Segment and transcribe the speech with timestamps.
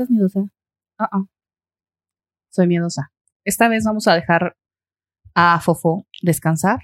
[0.00, 0.40] estás miedosa?
[0.98, 1.24] Ah, ah.
[2.50, 3.12] Soy miedosa.
[3.44, 4.56] Esta vez vamos a dejar
[5.34, 6.80] a Fofo descansar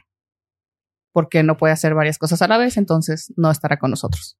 [1.12, 4.38] porque no puede hacer varias cosas a la vez, entonces no estará con nosotros.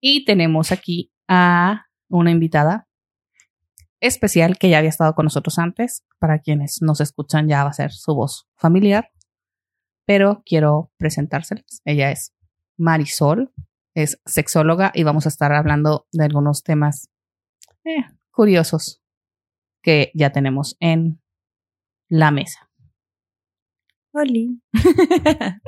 [0.00, 2.88] Y tenemos aquí a una invitada
[4.00, 6.04] especial que ya había estado con nosotros antes.
[6.20, 9.10] Para quienes nos escuchan ya va a ser su voz familiar,
[10.06, 11.82] pero quiero presentárselas.
[11.84, 12.32] Ella es
[12.76, 13.52] Marisol,
[13.94, 17.10] es sexóloga y vamos a estar hablando de algunos temas
[17.88, 19.02] eh, curiosos
[19.82, 21.20] que ya tenemos en
[22.08, 22.70] la mesa.
[24.12, 24.32] Hola.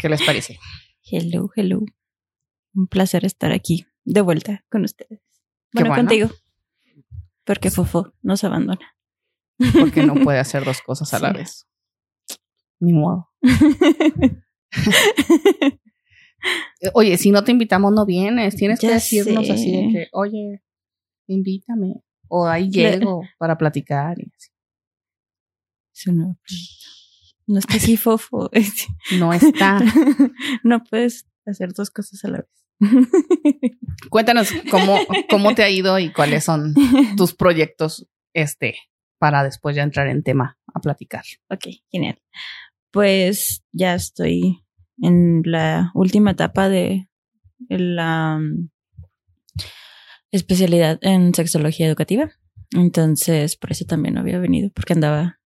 [0.00, 0.58] ¿Qué les parece?
[1.10, 1.80] Hello, hello.
[2.74, 5.20] Un placer estar aquí de vuelta con ustedes.
[5.72, 6.02] Bueno, bueno.
[6.04, 6.30] contigo.
[7.44, 8.96] Porque Fofo nos abandona.
[9.78, 11.36] Porque no puede hacer dos cosas a la Sí.
[11.38, 11.66] vez.
[12.80, 13.30] Ni modo.
[16.92, 18.56] Oye, si no te invitamos, no vienes.
[18.56, 19.52] Tienes que decirnos sé.
[19.52, 20.62] así de que, oye,
[21.26, 22.02] invítame.
[22.28, 24.18] O ahí Le- llego para platicar.
[24.18, 24.50] y así.
[25.94, 26.86] Es un nuevo proyecto.
[27.46, 28.50] No es que sí, Fofo.
[29.18, 29.80] No está.
[30.64, 32.50] no puedes hacer dos cosas a la vez.
[34.10, 34.98] Cuéntanos cómo,
[35.30, 36.74] cómo te ha ido y cuáles son
[37.16, 38.76] tus proyectos este
[39.18, 41.22] para después ya entrar en tema a platicar.
[41.48, 42.20] Ok, genial.
[42.90, 44.64] Pues ya estoy
[45.00, 47.08] en la última etapa de
[47.68, 48.68] la um,
[50.34, 52.32] especialidad en sexología educativa.
[52.72, 55.40] Entonces, por eso también no había venido, porque andaba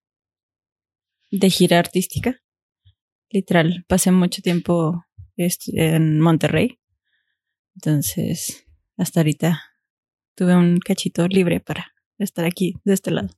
[1.30, 2.40] de gira artística.
[3.30, 5.04] Literal, pasé mucho tiempo
[5.36, 6.80] en Monterrey.
[7.74, 8.66] Entonces,
[8.96, 9.62] hasta ahorita
[10.34, 13.28] tuve un cachito libre para estar aquí de este lado.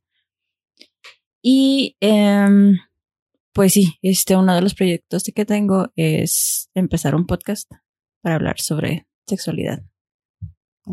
[1.42, 2.78] Y em,
[3.52, 7.70] pues sí, este uno de los proyectos que tengo es empezar un podcast
[8.22, 9.89] para hablar sobre sexualidad.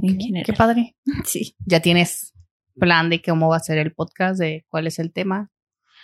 [0.03, 0.45] En Ok, general.
[0.45, 0.95] Qué padre.
[1.26, 1.55] Sí.
[1.66, 2.33] ¿Ya tienes
[2.80, 5.52] plan de cómo va a ser el podcast, de cuál es el tema?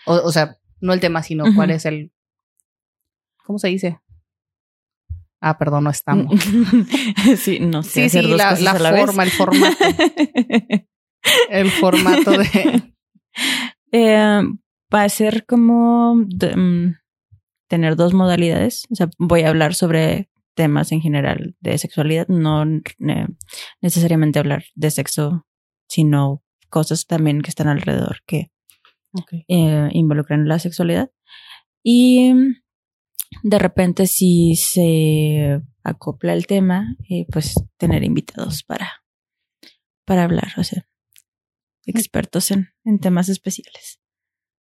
[0.05, 2.11] O, o sea, no el tema, sino cuál es el...
[3.45, 3.99] ¿Cómo se dice?
[5.39, 6.41] Ah, perdón, no estamos.
[7.37, 8.09] sí, no sé.
[8.09, 9.01] Sí, sí, dos la, cosas la a la vez.
[9.05, 9.75] forma, el formato.
[11.49, 12.93] el formato de...
[13.91, 14.41] Eh,
[14.93, 16.95] va a ser como de- mm,
[17.67, 18.85] tener dos modalidades.
[18.89, 23.27] O sea, voy a hablar sobre temas en general de sexualidad, no eh,
[23.81, 25.45] necesariamente hablar de sexo,
[25.87, 28.51] sino cosas también que están alrededor que
[29.47, 31.11] eh, involucran la sexualidad.
[31.83, 32.33] Y
[33.43, 39.03] de repente si se acopla el tema, eh, pues tener invitados para,
[40.05, 40.87] para hablar, o sea,
[41.85, 43.99] expertos en, en temas especiales.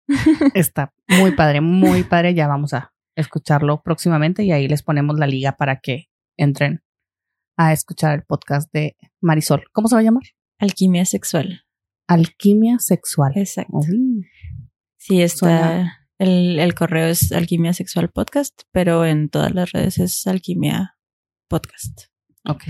[0.54, 2.34] Está muy padre, muy padre.
[2.34, 6.84] Ya vamos a escucharlo próximamente y ahí les ponemos la liga para que entren
[7.58, 9.64] a escuchar el podcast de Marisol.
[9.72, 10.24] ¿Cómo se va a llamar?
[10.60, 11.64] Alquimia sexual.
[12.08, 13.34] Alquimia sexual.
[13.36, 13.78] Exacto.
[13.78, 14.26] Uy,
[14.98, 15.98] Sí, está.
[16.20, 20.96] El, el correo es alquimia sexual podcast, pero en todas las redes es alquimia
[21.48, 22.06] podcast.
[22.48, 22.64] ok.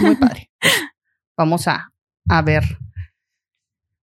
[0.00, 0.50] Muy padre.
[0.60, 0.74] Pues,
[1.36, 1.92] vamos a,
[2.30, 2.62] a ver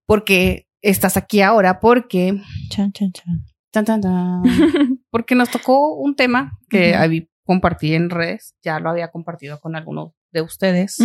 [0.06, 2.40] por qué estás aquí ahora, porque
[2.70, 3.46] Chan, chan, chan.
[3.74, 4.44] Tan, tan, tan,
[5.10, 9.76] porque nos tocó un tema que ahí compartí en redes, ya lo había compartido con
[9.76, 10.98] algunos de ustedes,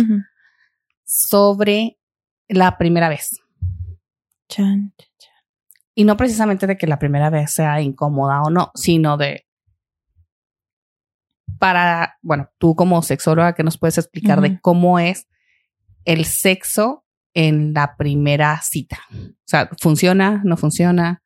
[1.03, 1.97] sobre
[2.47, 3.41] la primera vez.
[4.47, 5.33] Chan, chan, chan.
[5.95, 9.47] Y no precisamente de que la primera vez sea incómoda o no, sino de
[11.57, 15.27] para, bueno, tú como sexóloga, que nos puedes explicar de cómo es
[16.05, 17.03] el sexo
[17.33, 18.99] en la primera cita?
[19.11, 20.41] O sea, ¿funciona?
[20.45, 21.23] ¿No funciona?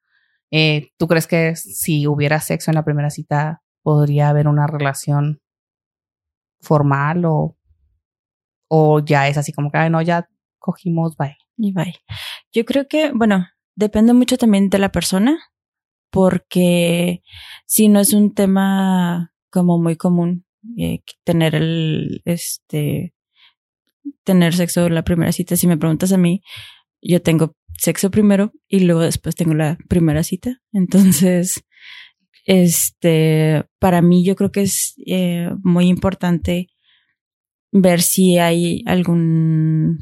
[0.56, 5.42] Eh, ¿Tú crees que si hubiera sexo en la primera cita podría haber una relación
[6.62, 7.58] formal o,
[8.70, 11.36] o ya es así como que, ay, no, ya cogimos, bye?
[11.58, 11.96] Y bye.
[12.52, 15.40] Yo creo que, bueno, depende mucho también de la persona,
[16.12, 17.24] porque
[17.66, 20.46] si no es un tema como muy común
[20.78, 23.16] eh, tener el, este,
[24.24, 25.56] tener sexo en la primera cita.
[25.56, 26.44] Si me preguntas a mí,
[27.02, 30.62] yo tengo sexo primero y luego después tengo la primera cita.
[30.72, 31.66] Entonces,
[32.46, 36.70] este, para mí yo creo que es eh, muy importante
[37.72, 40.00] ver si hay algún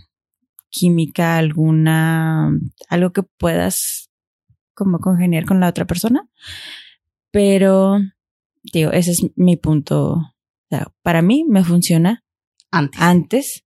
[0.70, 2.52] química, alguna,
[2.88, 4.12] algo que puedas
[4.76, 6.30] como congeniar con la otra persona.
[7.32, 7.98] Pero,
[8.62, 10.12] digo, ese es mi punto.
[10.14, 10.34] O
[10.70, 12.24] sea, para mí me funciona
[12.70, 13.02] Antes.
[13.02, 13.66] antes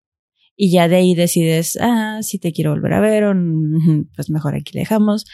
[0.56, 3.34] y ya de ahí decides, ah, si te quiero volver a ver o
[4.16, 5.26] pues mejor aquí le dejamos.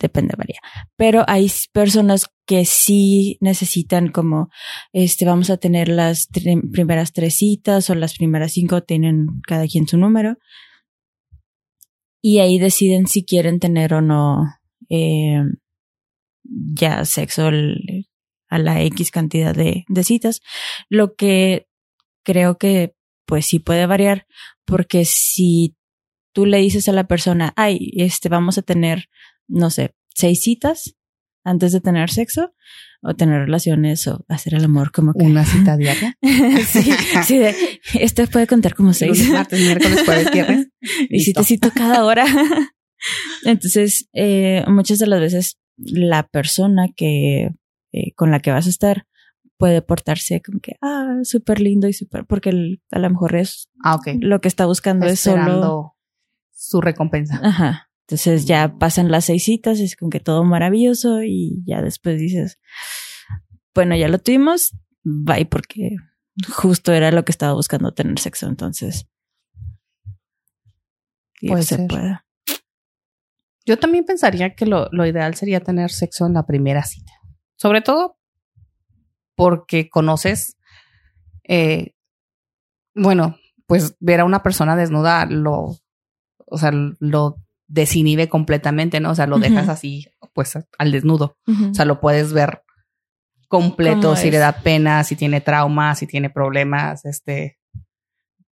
[0.00, 0.60] depende, varía.
[0.96, 4.48] Pero hay personas que sí necesitan como,
[4.92, 6.28] este, vamos a tener las
[6.72, 10.36] primeras tres citas o las primeras cinco, tienen cada quien su número.
[12.22, 14.44] Y ahí deciden si quieren tener o no
[14.88, 15.42] eh,
[16.44, 17.50] ya sexo
[18.48, 20.40] a la X cantidad de citas.
[20.88, 21.68] Lo que
[22.24, 22.97] creo que
[23.28, 24.26] pues sí puede variar
[24.64, 25.76] porque si
[26.32, 29.10] tú le dices a la persona, ay, este, vamos a tener,
[29.46, 30.96] no sé, seis citas
[31.44, 32.54] antes de tener sexo
[33.02, 35.26] o tener relaciones o hacer el amor como que...
[35.26, 36.16] Una cita diaria.
[36.66, 36.90] sí,
[37.24, 37.40] sí,
[38.00, 39.18] este puede contar como seis.
[39.18, 40.68] Lunes, martes, miércoles, jueves, viernes.
[41.10, 42.24] y si te cito cada hora.
[43.44, 47.50] Entonces, eh, muchas de las veces la persona que
[47.92, 49.04] eh, con la que vas a estar
[49.58, 53.96] puede portarse como que, ah, súper lindo y súper, porque a lo mejor es ah,
[53.96, 54.18] okay.
[54.18, 55.96] lo que está buscando es solo
[56.50, 57.40] su recompensa.
[57.42, 57.90] Ajá.
[58.06, 62.58] Entonces ya pasan las seis citas, es como que todo maravilloso y ya después dices,
[63.74, 65.96] bueno, ya lo tuvimos, bye, porque
[66.48, 69.08] justo era lo que estaba buscando tener sexo, entonces.
[71.46, 72.20] Puede se puede.
[73.66, 77.12] Yo también pensaría que lo, lo ideal sería tener sexo en la primera cita.
[77.56, 78.17] Sobre todo
[79.38, 80.58] porque conoces,
[81.44, 81.94] eh,
[82.92, 83.36] bueno,
[83.68, 85.76] pues ver a una persona desnuda lo,
[86.44, 87.36] o sea, lo
[87.68, 89.12] desinhibe completamente, ¿no?
[89.12, 91.36] O sea, lo dejas así, pues al desnudo.
[91.46, 92.62] O sea, lo puedes ver
[93.46, 97.60] completo, si le da pena, si tiene traumas, si tiene problemas, este,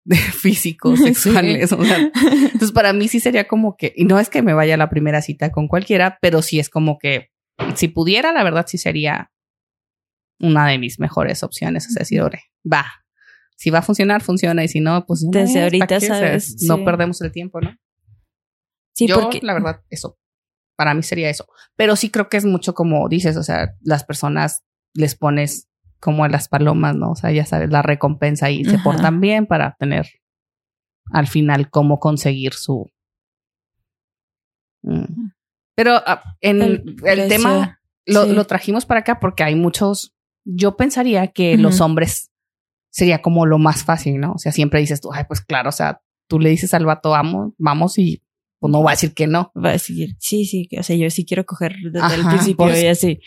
[0.41, 1.73] físicos, sexuales.
[1.73, 4.89] entonces, para mí sí sería como que, y no es que me vaya a la
[4.89, 7.31] primera cita con cualquiera, pero sí es como que
[7.75, 9.33] si pudiera, la verdad sí sería
[10.41, 11.87] una de mis mejores opciones.
[11.87, 12.23] O sea, decir,
[12.71, 12.87] va.
[13.57, 14.65] Si va a funcionar, funciona.
[14.65, 16.63] Y si no, pues desde ahorita sabes.
[16.67, 17.77] No perdemos el tiempo, ¿no?
[18.95, 19.41] Sí, Yo, porque...
[19.43, 20.19] la verdad, eso.
[20.77, 21.47] Para mí sería eso.
[21.77, 24.63] Pero sí creo que es mucho como dices, o sea, las personas
[24.95, 25.69] les pones
[26.01, 27.13] como a las palomas, ¿no?
[27.13, 30.07] O sea, ya sabes, la recompensa y se portan bien para tener
[31.13, 32.91] al final cómo conseguir su.
[34.83, 35.31] Mm.
[35.75, 40.16] Pero ah, en el, tema lo, lo, trajimos para acá porque hay muchos
[40.47, 42.31] yo pensaría que los hombres
[42.91, 44.33] sería como lo más fácil, ¿no?
[44.33, 47.11] O sea, siempre dices tú, ay, pues claro, o sea, tú le dices al vato,
[47.11, 48.23] vamos, vamos y
[48.59, 49.53] pues no va a decir que no.
[49.55, 52.87] Va a decir, sí, sí, o sea, yo sí quiero coger desde el principio y
[52.87, 53.21] así.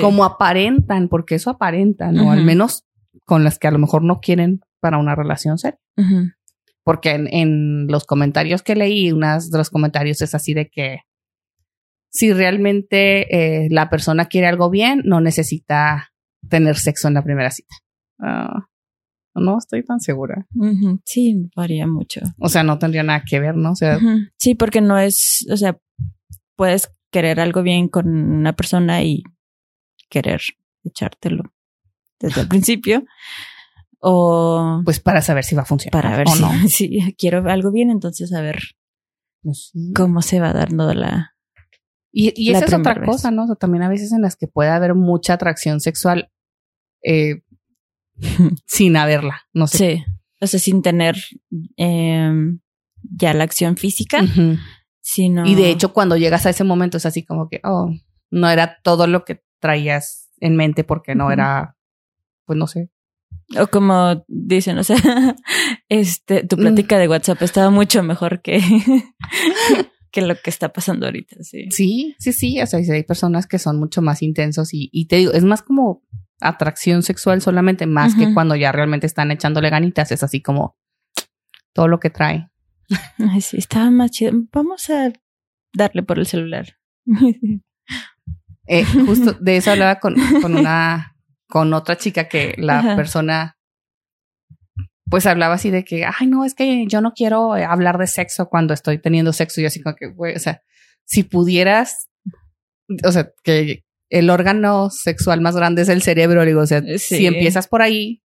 [0.00, 2.32] Como aparentan, porque eso aparentan, ¿no?
[2.32, 2.84] Al menos
[3.24, 5.78] con las que a lo mejor no quieren para una relación seria.
[6.82, 10.98] Porque en, en, los comentarios que leí, unas de los comentarios es así de que
[12.10, 16.12] si realmente eh, la persona quiere algo bien, no necesita
[16.48, 17.74] tener sexo en la primera cita.
[18.18, 18.68] Ah,
[19.34, 20.46] no estoy tan segura.
[21.04, 22.20] Sí, varía mucho.
[22.38, 23.72] O sea, no tendría nada que ver, ¿no?
[23.72, 23.98] O sea,
[24.36, 25.78] sí, porque no es, o sea,
[26.56, 29.22] puedes querer algo bien con una persona y
[30.08, 30.40] querer
[30.84, 31.52] echártelo
[32.20, 33.04] desde el principio.
[34.00, 34.82] O.
[34.84, 36.02] Pues para saber si va a funcionar.
[36.02, 36.50] Para ver si, no.
[36.68, 38.60] si quiero algo bien, entonces a ver
[39.42, 41.34] pues cómo se va dando la.
[42.12, 43.44] Y, y esa es otra cosa, ¿no?
[43.44, 46.30] O sea, también a veces en las que puede haber mucha atracción sexual
[47.04, 47.42] eh,
[48.66, 49.96] sin haberla, no sé.
[49.96, 50.04] Sí,
[50.40, 51.16] o sea, sin tener
[51.76, 52.60] em,
[53.02, 54.22] ya la acción física,
[55.00, 55.46] sino...
[55.46, 57.90] Y de hecho, cuando llegas a ese momento es así como que, oh,
[58.30, 61.76] no era todo lo que traías en mente porque no era,
[62.44, 62.90] pues no sé.
[63.58, 64.96] O como dicen, o sea,
[65.88, 68.60] este, tu plática de WhatsApp estaba mucho mejor que,
[70.10, 71.68] que lo que está pasando ahorita, sí.
[71.70, 75.16] Sí, sí, sí, o sea, hay personas que son mucho más intensos y, y te
[75.16, 76.02] digo, es más como
[76.40, 80.76] atracción sexual solamente, más que cuando ya realmente están echándole ganitas, es así como
[81.72, 82.50] todo lo que trae.
[83.18, 84.32] Ay, sí, estaba más chido.
[84.52, 85.12] Vamos a
[85.74, 86.76] darle por el celular.
[88.66, 93.58] Eh, justo de eso hablaba con, con una, con otra chica que la persona
[95.10, 98.48] pues hablaba así de que, ay, no, es que yo no quiero hablar de sexo
[98.48, 99.60] cuando estoy teniendo sexo.
[99.60, 100.62] Y así como que, güey, o sea,
[101.04, 102.08] si pudieras,
[103.04, 107.00] o sea, que el órgano sexual más grande es el cerebro, digo, o sea, eh,
[107.00, 108.22] si empiezas por ahí,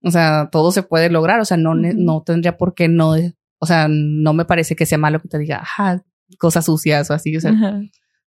[0.00, 3.16] o sea, todo se puede lograr, o sea, no, no tendría por qué no,
[3.58, 6.04] o sea, no me parece que sea malo que te diga, ajá,
[6.38, 7.52] cosas sucias o así, o sea,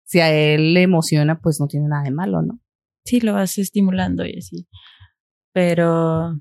[0.04, 2.60] si a él le emociona, pues no tiene nada de malo, ¿no?
[3.06, 4.68] Sí, lo vas estimulando y así.
[5.54, 6.38] Pero,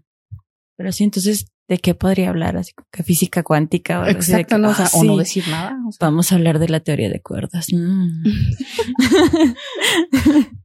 [0.75, 2.57] pero sí, entonces ¿de qué podría hablar?
[2.57, 5.77] Así que física cuántica o, Exacto, no, o, no decir nada.
[5.99, 7.67] Vamos a hablar de la teoría de cuerdas.
[7.71, 8.23] Mm.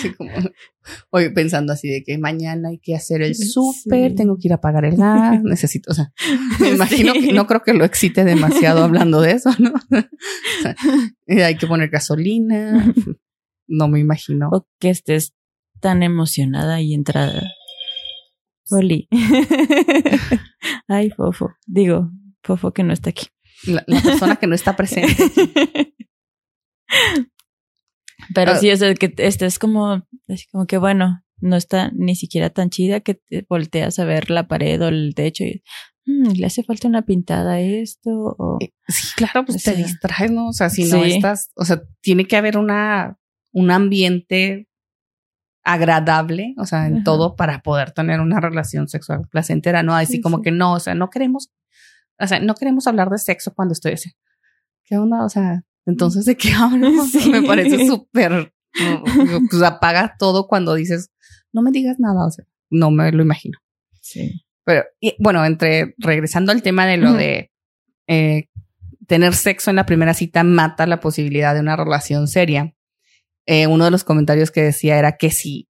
[0.00, 0.30] sí, como
[1.10, 4.60] Hoy pensando así de que mañana hay que hacer el súper, tengo que ir a
[4.60, 6.12] pagar el gas, necesito, o sea,
[6.58, 9.72] me imagino que no creo que lo excite demasiado hablando de eso, ¿no?
[11.28, 12.92] hay que poner gasolina,
[13.68, 14.48] no me imagino.
[14.52, 15.34] O que estés
[15.80, 17.42] tan emocionada y entrada.
[18.72, 19.08] Oli.
[20.88, 21.50] Ay, Fofo.
[21.66, 22.10] Digo,
[22.42, 23.26] Fofo que no está aquí.
[23.64, 25.14] La, persona que no está presente.
[28.34, 28.56] Pero ah.
[28.56, 32.70] sí, es que este es como, así como que bueno, no está ni siquiera tan
[32.70, 35.62] chida que te volteas a ver la pared o el techo y
[36.06, 38.10] mm, le hace falta una pintada a esto.
[38.10, 40.48] O, eh, sí, claro, pues te distraes, ¿no?
[40.48, 43.18] O sea, si no estás, o sea, tiene que haber una,
[43.52, 44.68] un ambiente
[45.62, 50.42] agradable, o sea, en todo para poder tener una relación sexual placentera, no así como
[50.42, 51.50] que no, o sea, no queremos,
[52.18, 54.10] o sea, no queremos hablar de sexo cuando estoy así.
[54.84, 55.24] ¿Qué onda?
[55.24, 56.90] O sea, entonces de qué hablo?
[57.30, 58.52] Me parece súper,
[59.50, 61.10] pues apaga todo cuando dices,
[61.52, 63.58] no me digas nada, o sea, no me lo imagino.
[64.00, 64.42] Sí.
[64.64, 64.84] Pero,
[65.18, 67.50] bueno, entre, regresando al tema de lo de
[68.06, 68.48] eh,
[69.06, 72.74] tener sexo en la primera cita mata la posibilidad de una relación seria
[73.46, 75.68] eh, uno de los comentarios que decía era que si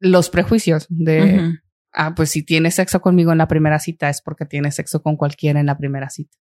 [0.00, 1.58] los prejuicios de,
[1.92, 5.16] ah, pues si tienes sexo conmigo en la primera cita es porque tienes sexo con
[5.16, 6.36] cualquiera en la primera cita.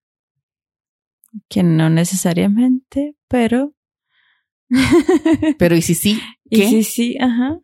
[1.49, 3.75] Que no necesariamente, pero.
[5.57, 6.65] pero y si sí, ¿qué?
[6.65, 7.59] Y si sí, ajá.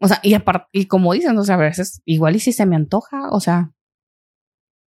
[0.00, 2.66] O sea, y aparte, y como dicen, o sea, a veces igual y si se
[2.66, 3.72] me antoja, o sea,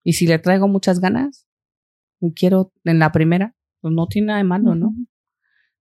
[0.04, 1.48] y si le traigo muchas ganas
[2.22, 4.96] y quiero en la primera, pues no tiene nada de malo, ¿no?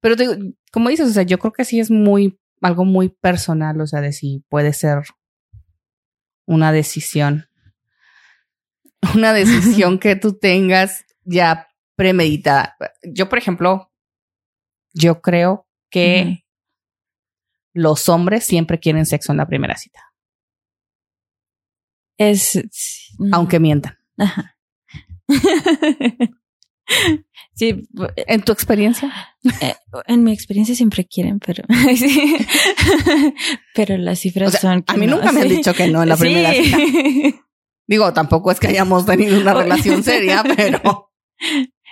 [0.00, 3.80] Pero te, como dices, o sea, yo creo que sí es muy, algo muy personal,
[3.80, 5.02] o sea, de si puede ser
[6.46, 7.48] una decisión,
[9.14, 12.76] una decisión que tú tengas ya premeditada.
[13.02, 13.92] Yo, por ejemplo,
[14.92, 16.44] yo creo que
[17.72, 20.00] los hombres siempre quieren sexo en la primera cita.
[22.16, 22.60] Es.
[23.32, 23.98] Aunque mientan.
[24.18, 24.56] Ajá.
[27.52, 27.82] Sí,
[28.16, 29.12] ¿en tu experiencia?
[29.60, 29.74] Eh,
[30.06, 31.62] en mi experiencia siempre quieren, pero
[33.74, 34.82] pero las cifras son.
[34.86, 36.78] a mí nunca me han dicho que no en la primera cita.
[37.86, 41.10] Digo, tampoco es que hayamos tenido una relación seria, pero.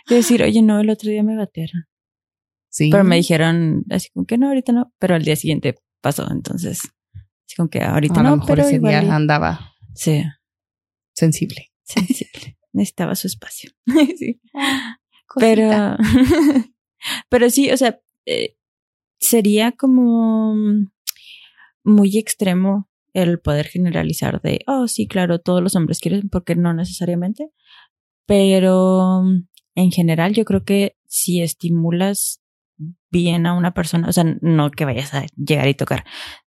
[0.08, 1.84] decir, oye, no, el otro día me batearon.
[2.70, 2.88] Sí.
[2.90, 6.80] Pero me dijeron así como que no, ahorita no, pero al día siguiente pasó, entonces.
[7.12, 9.74] Así como que ahorita no, pero ese día andaba.
[9.94, 10.22] Sí.
[11.12, 11.72] Sensible.
[11.82, 13.70] Sensible necesitaba su espacio.
[14.18, 14.40] sí.
[15.36, 15.96] pero,
[17.28, 18.56] pero sí, o sea, eh,
[19.20, 20.54] sería como
[21.84, 26.72] muy extremo el poder generalizar de, oh, sí, claro, todos los hombres quieren, porque no
[26.72, 27.50] necesariamente.
[28.26, 29.22] Pero
[29.74, 32.42] en general, yo creo que si estimulas
[33.10, 36.04] bien a una persona, o sea, no que vayas a llegar y tocar,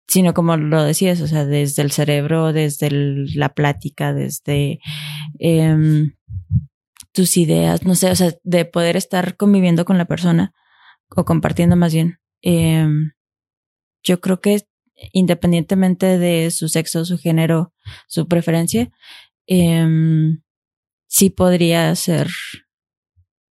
[0.07, 4.79] sino como lo decías, o sea, desde el cerebro, desde la plática, desde
[5.39, 6.15] em,
[7.11, 10.53] tus ideas, no sé, o sea, de poder estar conviviendo con la persona
[11.09, 12.19] o compartiendo más bien.
[12.41, 13.11] Em,
[14.03, 14.67] yo creo que
[15.13, 17.73] independientemente de su sexo, su género,
[18.07, 18.91] su preferencia,
[19.47, 20.41] em,
[21.07, 22.27] sí podría ser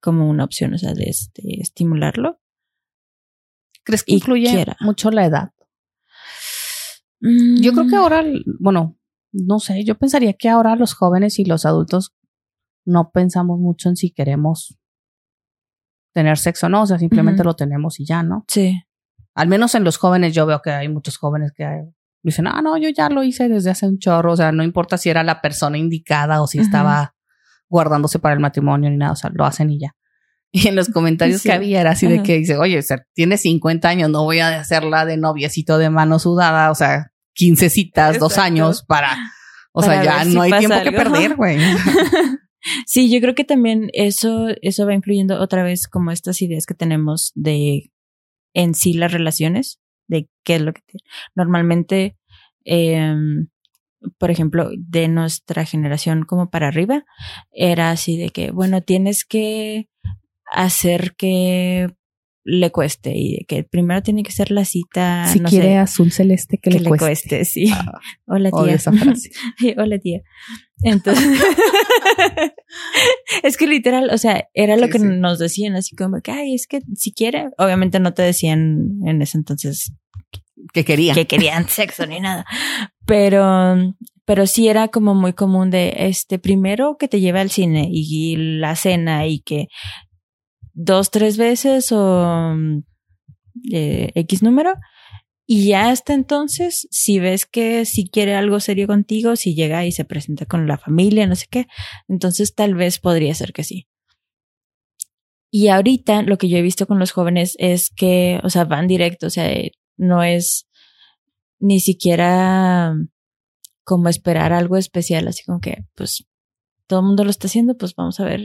[0.01, 1.13] como una opción, o sea, de,
[1.61, 2.39] estimularlo.
[3.83, 5.51] ¿Crees que incluye mucho la edad?
[7.19, 7.99] Yo creo que mm.
[7.99, 8.25] ahora,
[8.59, 8.97] bueno,
[9.33, 12.13] no sé, yo pensaría que ahora los jóvenes y los adultos
[12.85, 14.77] no pensamos mucho en si queremos
[16.13, 18.45] tener sexo o no, o sea, simplemente lo tenemos y ya, ¿no?
[18.47, 18.79] Sí.
[19.33, 21.65] Al menos en los jóvenes yo veo que hay muchos jóvenes que
[22.21, 24.97] dicen, ah, no, yo ya lo hice desde hace un chorro, o sea, no importa
[24.97, 27.15] si era la persona indicada o si estaba
[27.67, 29.95] guardándose para el matrimonio ni nada, o sea, lo hacen y ya.
[30.51, 33.37] Y en los comentarios que había era así de que dice, oye, o sea, tiene
[33.37, 38.19] 50 años, no voy a hacerla de noviecito de mano sudada, o sea, 15 citas,
[38.19, 39.17] dos años para,
[39.71, 41.57] o sea, ya no hay tiempo que perder, güey.
[42.85, 46.73] sí, yo creo que también eso, eso va influyendo otra vez como estas ideas que
[46.73, 47.91] tenemos de
[48.53, 50.81] en sí las relaciones, de qué es lo que
[51.35, 52.17] normalmente,
[52.65, 53.15] eh,
[54.17, 57.03] por ejemplo, de nuestra generación como para arriba,
[57.51, 59.89] era así de que, bueno, tienes que
[60.51, 61.89] hacer que
[62.43, 65.27] le cueste y que primero tiene que ser la cita.
[65.27, 67.45] Si quiere azul celeste que, le, cueste.
[67.45, 67.71] sí.
[67.73, 69.75] Ah, Hola tía.
[69.77, 70.21] Hola tía.
[70.81, 71.25] Entonces,
[73.43, 76.67] es que literal, o sea, era lo que nos decían, así como que, ay, es
[76.67, 79.93] que si quiere, obviamente no te decían en ese entonces
[80.73, 81.15] que querían.
[81.15, 82.45] Que querían sexo ni nada.
[83.05, 83.95] Pero,
[84.25, 88.35] pero sí era como muy común de este primero que te lleve al cine y
[88.35, 89.67] la cena y que
[90.73, 92.83] dos, tres veces o mm,
[93.71, 94.73] eh, X número
[95.45, 99.91] Y ya hasta entonces, si ves que si quiere algo serio contigo, si llega y
[99.91, 101.67] se presenta con la familia, no sé qué,
[102.07, 103.87] entonces tal vez podría ser que sí.
[105.51, 108.87] Y ahorita lo que yo he visto con los jóvenes es que, o sea, van
[108.87, 109.51] directo, o sea,
[109.97, 110.67] no es
[111.59, 112.95] ni siquiera
[113.83, 116.25] como esperar algo especial, así como que, pues,
[116.87, 118.41] todo el mundo lo está haciendo, pues vamos a ver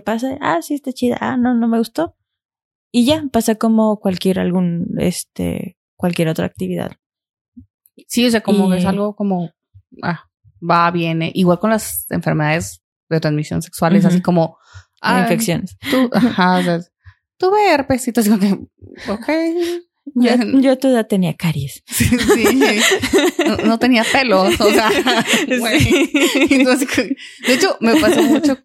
[0.00, 0.38] pasa.
[0.40, 1.18] Ah, sí, está chida.
[1.20, 2.16] Ah, no, no me gustó.
[2.90, 6.92] Y ya, pasa como cualquier algún, este, cualquier otra actividad.
[8.08, 9.50] Sí, o sea, como es algo como,
[10.02, 10.24] ah,
[10.60, 11.30] va, viene.
[11.34, 14.58] Igual con las enfermedades de transmisión sexual, es así como,
[15.00, 15.76] ah, infecciones.
[15.90, 16.80] Tú, ajá, o sea,
[17.36, 18.52] tuve herpes y tú digo que,
[19.10, 19.28] ok.
[20.16, 21.82] Yo, yo toda tenía caries.
[21.88, 22.06] Sí,
[23.64, 24.90] No, tenía pelos, o sea,
[25.48, 25.56] de
[27.54, 28.58] hecho, me pasó mucho,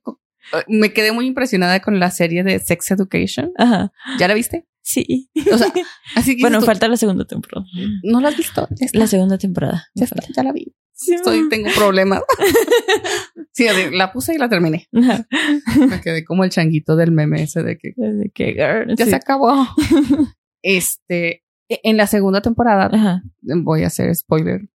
[0.68, 3.52] me quedé muy impresionada con la serie de Sex Education.
[3.58, 3.92] Ajá.
[4.20, 4.68] ¿Ya la viste?
[4.82, 5.30] Sí.
[5.52, 5.72] O sea,
[6.16, 6.42] así que.
[6.42, 7.66] Bueno, falta la segunda temporada.
[8.04, 8.68] ¿No la has visto?
[8.94, 9.88] La segunda temporada.
[9.94, 10.74] Ya, ya la vi.
[10.94, 11.16] Sí,
[11.50, 12.22] tengo problemas.
[13.54, 14.90] sí, la puse y la terminé.
[14.92, 19.66] Me quedé como el changuito del meme ese de que, ya se acabó.
[20.62, 24.68] este, e, en la segunda temporada, voy a hacer spoiler.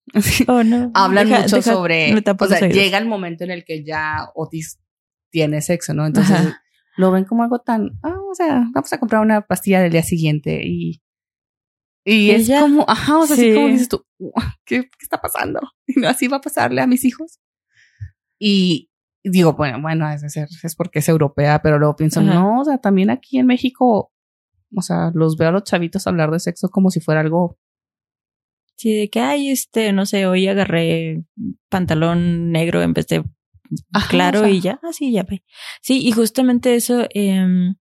[0.46, 0.92] Oh, no.
[0.94, 4.78] Hablan mucho sobre, o sea, llega el momento en el que ya Otis
[5.34, 6.06] tiene sexo, ¿no?
[6.06, 6.54] Entonces
[6.96, 10.04] lo ven como algo tan, ah, o sea, vamos a comprar una pastilla del día
[10.04, 11.02] siguiente y
[12.06, 14.04] y, es como, ajá, o sea, así como dices tú,
[14.66, 15.60] ¿qué, ¿qué, está pasando?
[15.86, 17.40] Y así va a pasarle a mis hijos.
[18.38, 18.90] Y
[19.24, 23.08] digo, bueno, bueno, es, es porque es europea, pero luego pienso, no, o sea, también
[23.08, 24.12] aquí en México,
[24.76, 27.58] o sea, los veo a los chavitos hablar de sexo como si fuera algo.
[28.76, 31.24] Sí, de que, ay, este, no sé, hoy agarré
[31.70, 33.24] pantalón negro en vez de
[34.08, 35.26] claro y ya, así ya,
[35.80, 37.74] Sí, y justamente eso, eh,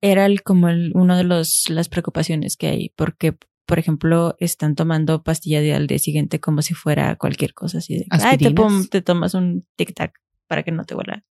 [0.00, 4.74] era el, como el, uno de los, las preocupaciones que hay, porque, por ejemplo, están
[4.74, 8.52] tomando pastilla de al día siguiente como si fuera cualquier cosa así de, ay, te,
[8.90, 10.12] te, tomas un tic-tac
[10.46, 11.24] para que no te huela.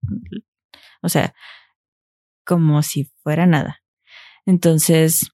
[1.01, 1.33] O sea,
[2.45, 3.81] como si fuera nada.
[4.45, 5.31] Entonces,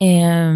[0.00, 0.54] eh,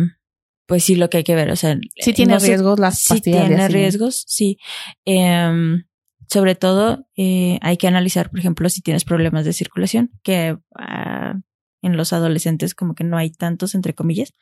[0.67, 3.43] pues sí, lo que hay que ver, o sea, sí tiene riesgos las pastillas.
[3.43, 4.59] Sí tiene riesgos, sí.
[5.05, 5.83] Eh,
[6.29, 11.41] sobre todo, eh, hay que analizar, por ejemplo, si tienes problemas de circulación, que uh,
[11.83, 14.35] en los adolescentes como que no hay tantos, entre comillas,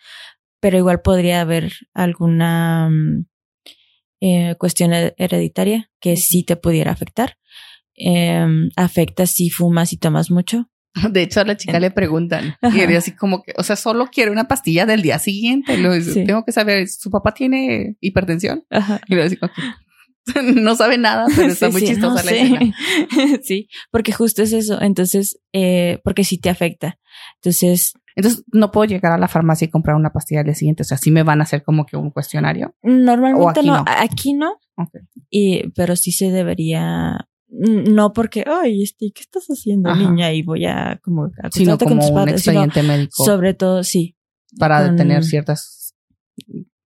[0.61, 3.27] pero igual podría haber alguna mm,
[4.20, 7.37] eh, cuestión hereditaria que sí te pudiera afectar.
[7.94, 8.46] Eh,
[8.77, 10.68] afecta si fumas y tomas mucho.
[11.11, 14.31] De hecho, a la chica le preguntan, y así como que, o sea, solo quiere
[14.31, 15.77] una pastilla del día siguiente.
[15.77, 18.64] Lo, Tengo que saber, ¿su papá tiene hipertensión?
[19.07, 19.49] Y le digo,
[20.57, 22.75] no sabe nada, pero está muy chistosa la escena.
[23.43, 24.81] sí, porque justo es eso.
[24.81, 26.99] Entonces, eh, porque sí te afecta.
[27.37, 27.93] Entonces.
[28.19, 30.83] Entonces, no puedo llegar a la farmacia y comprar una pastilla al día siguiente.
[30.83, 32.75] O sea, sí me van a hacer como que un cuestionario.
[32.83, 33.85] Normalmente no?
[33.87, 34.59] Aquí no.
[35.29, 37.29] Y, pero sí se debería.
[37.49, 40.33] No porque, ay, este, ¿qué estás haciendo, niña?
[40.33, 43.23] Y voy a como sino como un expediente médico.
[43.23, 44.17] Sobre todo, sí.
[44.59, 45.95] Para tener ciertas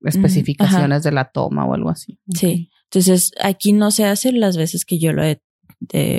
[0.03, 2.19] especificaciones de la toma o algo así.
[2.35, 2.70] Sí.
[2.91, 5.41] Entonces, aquí no se hace las veces que yo lo he,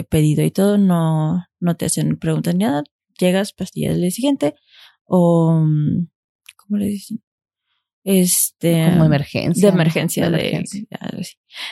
[0.09, 2.83] pedido y todo, no, no te hacen preguntas ni nada.
[3.19, 4.55] Llegas, pastillas del día siguiente
[5.03, 6.07] o, mm,
[6.55, 7.21] ¿cómo le dicen?
[8.03, 8.85] Este.
[8.89, 9.67] Como emergencia.
[9.67, 10.63] De emergencia, de,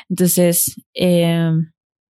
[0.09, 1.51] Entonces, eh,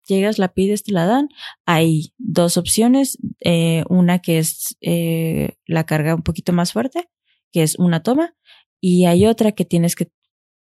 [0.07, 1.29] llegas, la pides, te la dan.
[1.65, 3.17] Hay dos opciones.
[3.39, 7.09] Eh, una que es eh, la carga un poquito más fuerte,
[7.51, 8.35] que es una toma.
[8.81, 10.11] Y hay otra que tienes que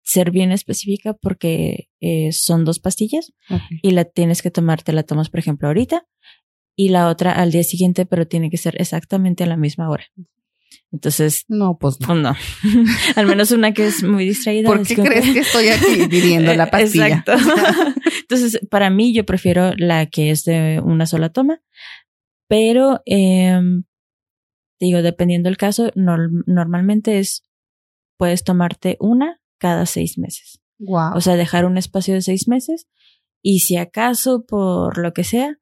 [0.05, 3.33] ser bien específica porque eh, son dos pastillas
[3.81, 6.05] y la tienes que tomar, te la tomas, por ejemplo, ahorita
[6.77, 10.05] y la otra al día siguiente, pero tiene que ser exactamente a la misma hora.
[10.91, 12.13] Entonces, no, pues no.
[12.13, 12.35] no.
[13.15, 14.67] al menos una que es muy distraída.
[14.67, 15.39] ¿Por qué crees que...
[15.39, 17.07] estoy aquí pidiendo la pastilla?
[17.07, 17.33] Exacto.
[18.21, 21.61] Entonces, para mí, yo prefiero la que es de una sola toma,
[22.47, 23.59] pero eh,
[24.79, 27.43] digo, dependiendo del caso, normalmente es
[28.17, 30.61] puedes tomarte una cada seis meses.
[30.77, 31.15] Wow.
[31.15, 32.87] O sea, dejar un espacio de seis meses
[33.41, 35.57] y si acaso, por lo que sea.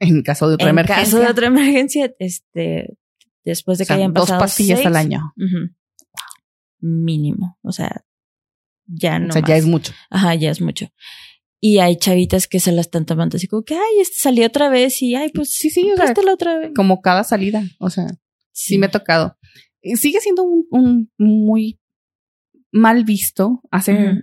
[0.00, 0.98] En caso de otra emergencia.
[0.98, 2.98] En caso de otra emergencia, este,
[3.44, 4.40] después de que hayan pasado.
[4.40, 5.32] Dos pastillas al año.
[6.80, 7.56] Mínimo.
[7.62, 8.04] O sea,
[8.84, 9.28] ya no.
[9.28, 9.92] O sea, ya es mucho.
[10.10, 10.88] Ajá, ya es mucho.
[11.60, 14.70] Y hay chavitas que se la están tomando así como que, ay, este salió otra
[14.70, 16.72] vez y, ay, pues sí, sí, la otra vez.
[16.74, 17.62] Como cada salida.
[17.78, 18.06] O sea,
[18.50, 19.38] sí, me ha tocado.
[19.94, 21.78] Sigue siendo un, un muy
[22.76, 24.20] mal visto, hace,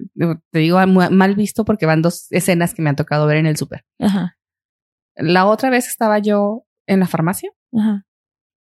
[0.51, 3.57] te digo mal visto porque van dos escenas que me han tocado ver en el
[3.57, 3.85] súper.
[5.15, 7.49] La otra vez estaba yo en la farmacia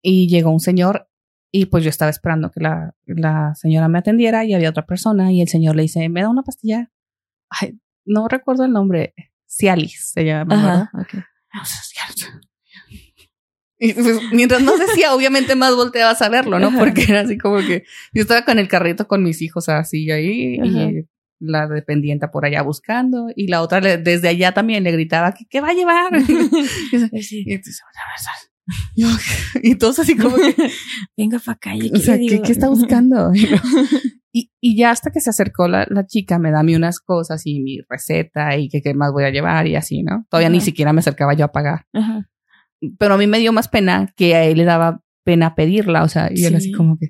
[0.03, 1.09] y llegó un señor
[1.53, 5.33] Y pues yo estaba esperando que la, la señora me atendiera y había otra persona
[5.33, 6.91] y el señor le dice, me da una pastilla.
[7.49, 9.15] Ay, no recuerdo el nombre.
[9.47, 10.91] Cialis se llama.
[13.83, 16.69] Y pues, mientras más decía, obviamente más volteabas a verlo, ¿no?
[16.69, 16.79] Ajá.
[16.79, 20.59] Porque era así como que yo estaba con el carrito con mis hijos así ahí
[20.61, 20.69] Ajá.
[20.91, 21.07] y
[21.41, 25.47] la dependiente por allá buscando y la otra le- desde allá también le gritaba que
[25.49, 26.13] qué va a llevar.
[27.13, 27.45] y, Sí.
[27.47, 27.81] entonces,
[28.95, 29.09] yo,
[29.63, 30.55] y todos así como que,
[31.17, 31.75] Venga para acá.
[31.75, 33.33] ¿y o sea, ¿qué, qué está buscando?
[34.33, 37.01] Y, y ya hasta que se acercó la, la chica, me da a mí unas
[37.01, 40.25] cosas y mi receta y que qué más voy a llevar y así, ¿no?
[40.31, 41.87] Todavía ni siquiera me acercaba yo a pagar.
[41.93, 42.29] Ajá.
[42.99, 46.09] Pero a mí me dio más pena que a él le daba pena pedirla, o
[46.09, 46.73] sea, y él así Sí.
[46.73, 47.07] como que...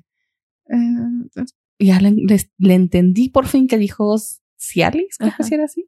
[0.69, 1.45] eh,
[1.77, 4.15] y ya le, le- le entendí por fin que dijo
[4.59, 5.87] Cialis, creo que sí era así.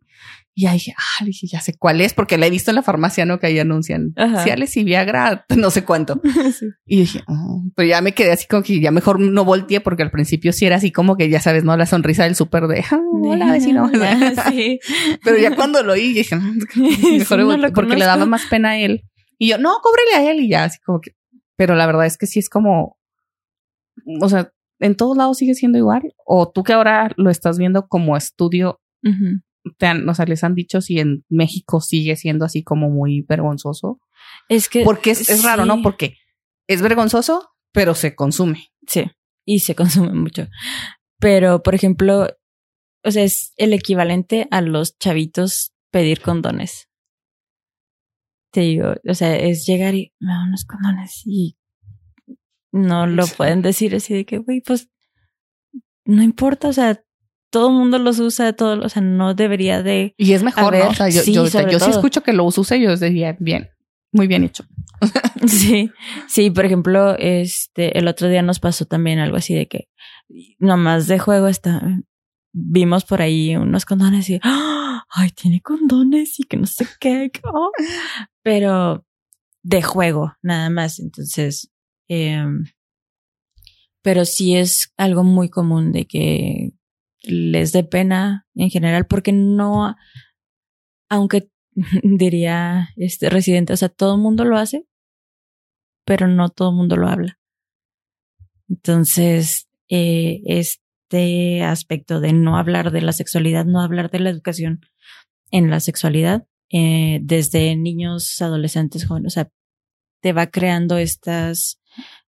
[0.56, 2.82] Y ya dije, ah, dije, ya sé cuál es, porque la he visto en la
[2.84, 3.40] farmacia, ¿no?
[3.40, 4.44] Que ahí anuncian Ajá.
[4.44, 6.22] Cialis y Viagra, no sé cuánto.
[6.60, 6.66] Sí.
[6.86, 10.02] Y dije, ah, pero ya me quedé así como que ya mejor no volteé porque
[10.04, 11.76] al principio sí era así como que ya sabes, ¿no?
[11.78, 13.92] La sonrisa del súper de, ah, hola vecino.
[14.50, 14.80] Sí.
[15.24, 18.06] pero ya cuando lo oí dije, "Ah, Sí, mejor no me lo volteé", porque le
[18.06, 19.04] daba más pena a él.
[19.44, 21.18] Y yo, no, cóbrele a él y ya, así como que,
[21.58, 22.98] pero la verdad es que sí es como,
[24.22, 26.14] o sea, en todos lados sigue siendo igual.
[26.26, 28.80] O tú que ahora lo estás viendo como estudio,
[29.78, 33.26] te han, o sea, les han dicho si en México sigue siendo así como muy
[33.28, 34.00] vergonzoso.
[34.48, 34.86] Es que.
[34.86, 35.82] Porque es, es raro, ¿no?
[35.82, 36.16] Porque
[36.68, 38.70] es vergonzoso, pero se consume.
[38.88, 39.12] Sí,
[39.46, 40.48] y se consume mucho.
[41.20, 42.30] Pero, por ejemplo,
[43.04, 46.88] o sea, es el equivalente a los chavitos pedir condones.
[48.54, 51.58] Te digo, o sea, es llegar y me da unos condones y
[52.72, 54.92] no lo pueden decir así de que, güey, pues
[56.06, 57.04] no importa, o sea,
[57.50, 60.14] todo el mundo los usa, todo, o sea, no debería de.
[60.18, 60.90] Y es mejor, ¿no?
[60.90, 63.72] O sea, yo, sí, yo, yo sí escucho que lo use y yo diría, bien,
[64.12, 64.66] muy bien hecho.
[65.46, 65.92] Sí,
[66.30, 69.90] sí, por ejemplo, este, el otro día nos pasó también algo así de que
[70.58, 71.82] nomás de juego está,
[72.54, 74.83] vimos por ahí unos condones y, ¡ah!
[75.14, 77.72] Ay, tiene condones y que no sé qué, oh".
[78.44, 79.06] pero
[79.64, 81.00] de juego, nada más.
[81.00, 81.72] Entonces,
[82.10, 82.66] em,
[84.02, 86.72] pero sí es algo muy común de que
[87.22, 89.96] les dé pena en general porque no,
[91.10, 91.50] aunque
[92.04, 94.86] diría este residente, o sea, todo el mundo lo hace,
[96.06, 97.40] pero no todo el mundo lo habla.
[98.68, 100.42] Entonces, eh,
[101.14, 104.82] este aspecto de no hablar de la sexualidad, no hablar de la educación
[105.52, 109.52] en la sexualidad, eh, desde niños, adolescentes, jóvenes, o sea,
[110.22, 111.80] te va creando estas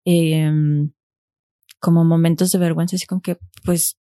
[0.04, 0.90] em,
[1.78, 3.98] como momentos de vergüenza, así como que, pues,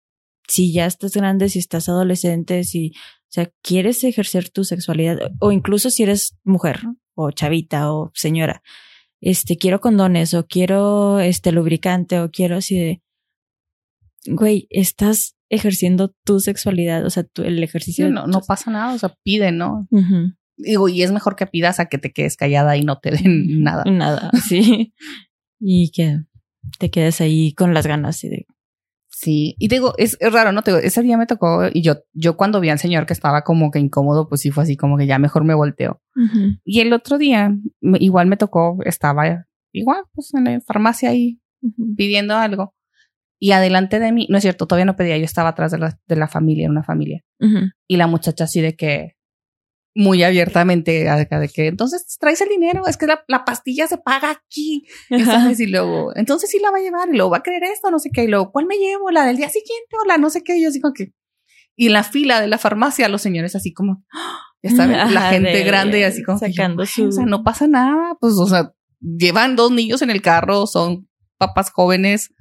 [0.47, 5.51] si ya estás grande, si estás adolescente, si, o sea, quieres ejercer tu sexualidad, o
[5.51, 6.81] incluso si eres mujer,
[7.13, 8.63] o chavita, o señora,
[9.19, 13.01] este, quiero condones, o quiero este lubricante, o quiero así de,
[14.27, 18.09] güey, estás ejerciendo tu sexualidad, o sea, tu, el ejercicio.
[18.09, 19.87] no, pasa nada, o sea, pide, ¿no?
[20.57, 23.63] Digo, y es mejor que pidas a que te quedes callada y no te den
[23.63, 23.83] nada.
[23.85, 24.93] Nada, sí.
[25.59, 26.19] y que
[26.79, 28.45] te quedes ahí con las ganas y de,
[29.13, 30.61] Sí, y te digo, es, es raro, ¿no?
[30.63, 33.43] Te digo, ese día me tocó y yo, yo cuando vi al señor que estaba
[33.43, 36.01] como que incómodo, pues sí fue así como que ya mejor me volteo.
[36.63, 41.39] Y el otro día, me- igual me tocó, estaba igual, pues en la farmacia ahí
[41.97, 42.73] pidiendo algo.
[43.43, 45.99] Y adelante de mí, no es cierto, todavía no pedía, yo estaba atrás de la,
[46.07, 47.23] de la familia, en una familia.
[47.87, 49.15] Y la muchacha así de que,
[49.95, 54.29] muy abiertamente, de que, entonces traes el dinero, es que la, la pastilla se paga
[54.29, 54.85] aquí.
[55.09, 55.59] Y, ¿sabes?
[55.59, 57.97] Y luego, entonces sí la va a llevar y luego va a creer esto, no
[57.97, 58.25] sé qué.
[58.25, 59.09] Y luego, ¿cuál me llevo?
[59.09, 60.57] ¿La del día siguiente o la no sé qué?
[60.57, 61.11] Y yo como que,
[61.75, 64.39] y en la fila de la farmacia, los señores así como, ¡ah!
[64.63, 67.25] ya saben, la gente de- grande y así como yo, sacando "Ay, su- O sea,
[67.25, 72.31] no pasa nada, pues, o sea, llevan dos niños en el carro, son papás jóvenes.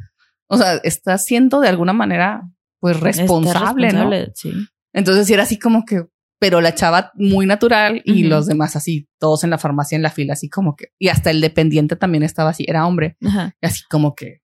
[0.52, 2.42] O sea, está siendo de alguna manera,
[2.80, 4.10] pues, responsable, ¿no?
[4.34, 4.52] Sí.
[4.92, 6.06] Entonces sí era así como que,
[6.40, 10.10] pero la chava muy natural y los demás así, todos en la farmacia en la
[10.10, 13.54] fila, así como que, y hasta el dependiente también estaba así, era hombre, Ajá.
[13.62, 14.40] así como que,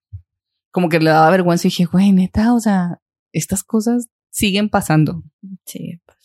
[0.70, 3.00] como que le daba vergüenza y dije, güey, neta, o sea,
[3.32, 5.22] estas cosas siguen pasando
[5.64, 6.00] Sí.
[6.04, 6.18] pues.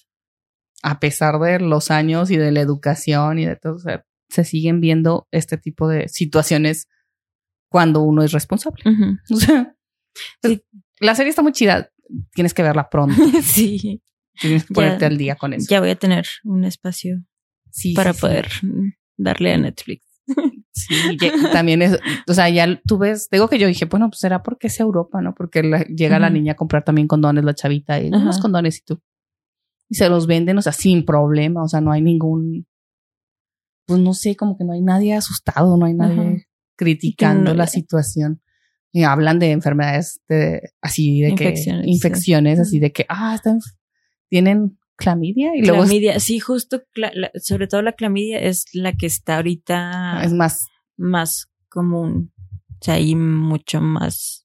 [0.84, 4.44] a pesar de los años y de la educación y de todo, o sea, se
[4.44, 6.88] siguen viendo este tipo de situaciones
[7.72, 8.84] cuando uno es responsable.
[8.86, 9.18] Ujú.
[9.34, 9.76] O sea,
[10.44, 10.62] Sí.
[11.00, 11.90] la serie está muy chida,
[12.34, 14.02] tienes que verla pronto, sí.
[14.40, 15.68] tienes que Ya- ponerte al día con eso.
[15.70, 17.24] Ya voy a tener un espacio
[17.72, 18.50] Sí, para sí, poder
[19.18, 20.06] darle a Netflix.
[20.74, 24.20] Sí, ya- también es, o sea, ya tú ves, digo que yo dije, bueno, pues
[24.20, 25.34] será porque es Europa, ¿no?
[25.34, 28.82] Porque la- llega la niña a comprar también condones, la chavita, y unos condones y
[28.84, 29.02] tú.
[29.90, 32.66] Y se los venden, o sea, sin problema, o sea, no hay ningún,
[33.88, 36.48] pues no sé, como que no hay nadie asustado, no hay nadie.
[36.76, 38.42] Criticando no- la situación.
[38.94, 41.92] Y hablan de enfermedades de, así de Infecciones, que sí.
[41.94, 43.60] infecciones, así de que, ah, están,
[44.30, 49.06] tienen clamidia y luego clamidia, sí, justo, la- sobre todo la clamidia es la que
[49.06, 50.66] está ahorita es más,
[50.98, 52.34] más común.
[52.82, 54.41] O sea, hay mucho más,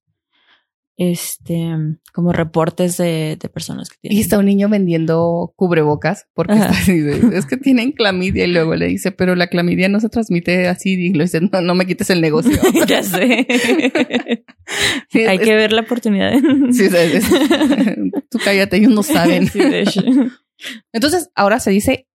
[0.99, 1.69] este,
[2.15, 4.17] como reportes de, de personas que tienen.
[4.19, 6.67] y está un niño vendiendo cubrebocas porque Ajá.
[6.67, 10.01] está así de, es que tienen clamidia y luego le dice, pero la clamidia no
[10.01, 12.59] se transmite así y le dice, no, no me quites el negocio.
[12.87, 13.47] ya sé.
[15.11, 16.33] Sí, es- hay que ver la oportunidad.
[16.73, 17.31] Sí, es-
[18.31, 19.47] tú cállate, ellos no saben.
[19.47, 20.03] Sí, de hecho.
[20.93, 22.09] Entonces, ahora se dice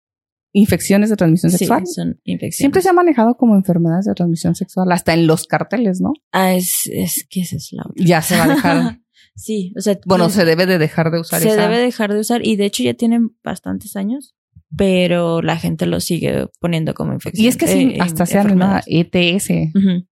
[0.54, 1.86] infecciones de transmisión Sí, sexual.
[1.86, 2.58] son infecciones.
[2.58, 6.14] Siempre se ha manejado como enfermedades de transmisión sexual, hasta en los carteles, ¿no?
[6.32, 8.04] Ah, es, es que esa es la otra.
[8.06, 9.00] Ya se va a dejar.
[9.36, 11.62] sí, o sea, bueno, tiene- se debe de dejar de usar se esa.
[11.62, 14.36] debe dejar de usar y de hecho ya tienen bastantes años,
[14.76, 17.46] pero la gente lo sigue poniendo como infección.
[17.46, 18.82] y es que sí, eh, hasta se llama.
[18.88, 19.50] ETS.
[19.76, 20.08] Ujú.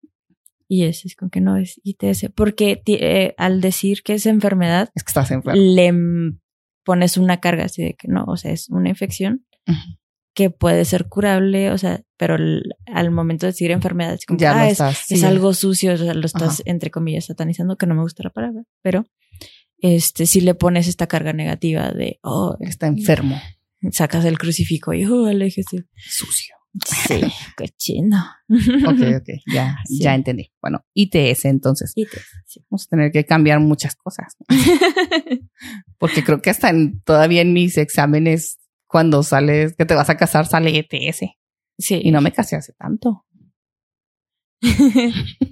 [0.68, 4.90] Y ese es con que no es ITS, porque eh, al decir que es enfermedad,
[4.96, 5.60] Es que estás enfermo.
[5.62, 5.92] le
[6.84, 9.78] pones una carga así de que no, o sea, es una infección Ujú.
[10.36, 14.52] Que puede ser curable, o sea, pero al momento de decir enfermedad es como, Ya
[14.60, 15.10] ah, es, estás.
[15.10, 16.62] es algo sucio, o sea, lo estás Ajá.
[16.66, 19.06] entre comillas satanizando, que no me gusta la palabra, pero
[19.78, 23.40] este si le pones esta carga negativa de, oh, Está enfermo.
[23.92, 25.84] sacas el crucifijo y, oh, aléjese.
[25.96, 26.54] Sucio.
[26.86, 27.22] Sí,
[27.56, 28.22] cochino.
[28.50, 29.28] Ok, ok.
[29.52, 30.00] Ya, Sí.
[30.02, 30.52] ya entendí.
[30.60, 31.92] Bueno, ITS, entonces.
[31.96, 32.60] ITS, sí.
[32.70, 34.36] Vamos a tener que cambiar muchas cosas.
[35.98, 38.58] Porque creo que hasta en- todavía en mis exámenes,
[38.96, 41.20] cuando sales, que te vas a casar, sale ETS.
[41.76, 42.00] Sí.
[42.02, 43.26] Y no me casé hace tanto.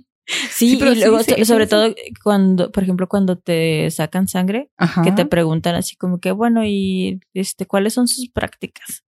[0.51, 1.71] Sí, pero y sí, luego, sí, sobre sí.
[1.71, 5.03] todo cuando, por ejemplo, cuando te sacan sangre, Ajá.
[5.03, 9.05] que te preguntan así como que, bueno, y este, ¿cuáles son sus prácticas?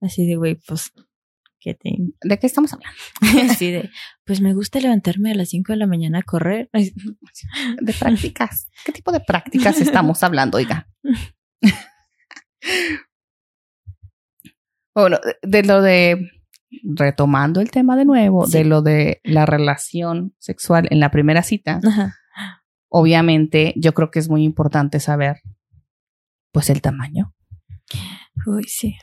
[0.00, 0.90] Así de, güey, pues,
[1.60, 1.90] ¿qué te...?
[2.24, 2.98] ¿De qué estamos hablando?
[3.52, 3.88] Así de,
[4.24, 6.68] pues me gusta levantarme a las 5 de la mañana a correr.
[7.80, 8.68] De prácticas.
[8.84, 10.88] ¿Qué tipo de prácticas estamos hablando, oiga?
[14.94, 16.30] Bueno, de- lo de
[16.84, 18.58] retomando el tema de nuevo, Sí.
[18.58, 22.14] de lo de la relación sexual en la primera cita, Ajá.
[22.88, 25.40] obviamente yo creo que es muy importante saber
[26.52, 27.34] pues el tamaño.
[28.46, 28.96] Uy, sí.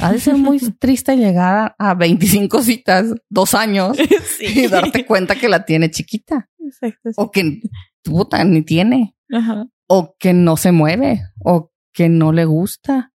[0.00, 3.96] Ha de ser muy triste llegar a 25 citas, dos años,
[4.40, 7.10] y darte cuenta que la tiene chiquita Exacto.
[7.10, 7.14] sí.
[7.16, 7.60] o que
[8.02, 9.16] puta ni tiene.
[9.34, 9.66] Ajá.
[9.86, 13.11] o que no se mueve o que no le gusta.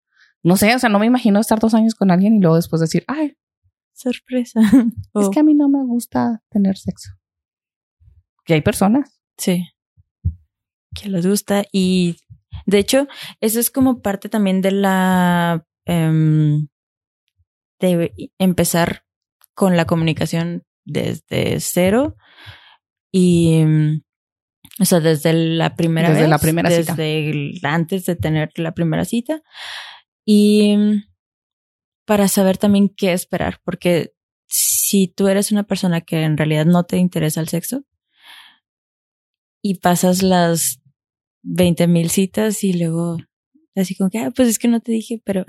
[0.46, 2.80] No sé, o sea, no me imagino estar dos años con alguien y luego después
[2.80, 3.36] decir, ay,
[3.94, 4.60] Sorpresa.
[4.62, 7.12] es Oh, que a mí no me gusta tener sexo.
[8.46, 9.22] Que hay personas.
[9.38, 9.66] Sí.
[10.94, 11.64] Que les gusta.
[11.72, 12.18] Y
[12.66, 13.08] de hecho,
[13.42, 15.66] eso es como parte también de la.
[15.86, 16.68] em,
[17.80, 19.04] de empezar
[19.54, 22.18] con la comunicación desde cero.
[23.12, 23.64] Y.
[24.80, 26.30] O sea, desde la primera Desde vez.
[26.30, 26.92] la primera cita.
[26.96, 29.42] Desde el- antes de tener la primera cita.
[30.26, 31.04] Y em,
[32.06, 33.62] para saber también qué esperar.
[33.64, 34.14] Porque
[34.48, 37.84] si tú eres una persona que en realidad no te interesa el sexo,
[39.68, 40.80] y pasas las
[41.42, 43.18] 20 mil citas y luego
[43.76, 45.44] así como que, ah, pues es que no te dije, pero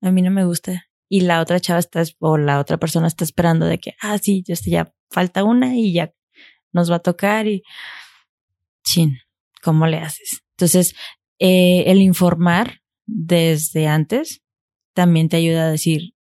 [0.00, 0.86] a mí no me gusta.
[1.08, 4.42] Y la otra chava está, o la otra persona está esperando de que, ah, sí,
[4.44, 6.12] ya, ya falta una y ya
[6.72, 7.62] nos va a tocar y,
[8.84, 9.16] chin,
[9.62, 10.42] ¿cómo le haces?
[10.56, 10.96] Entonces,
[11.38, 14.42] eh, el informar desde antes
[14.94, 16.14] también te ayuda a decir,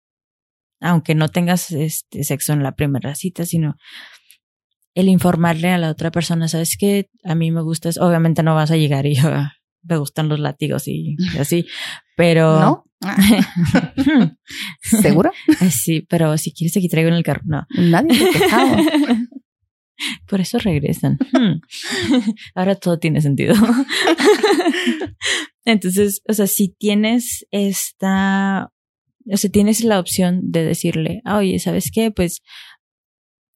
[0.80, 3.76] aunque no tengas este sexo en la primera cita, sino
[4.94, 8.70] el informarle a la otra persona, sabes que a mí me gusta, obviamente no vas
[8.70, 11.66] a llegar y "Ah, me gustan los látigos y, y así,
[12.16, 12.84] pero ¿No?
[14.80, 15.32] ¿Seguro?
[15.70, 17.66] sí, pero si quieres aquí traigo en el carro, no.
[17.76, 18.16] Nadie.
[20.26, 21.18] Por eso regresan.
[21.32, 21.60] Hmm.
[22.54, 23.54] Ahora todo tiene sentido.
[25.64, 28.72] Entonces, o sea, si tienes esta,
[29.30, 32.10] o sea, tienes la opción de decirle, "Ah, oye, ¿sabes qué?
[32.10, 32.42] Pues,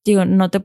[0.04, 0.64] digo, no te,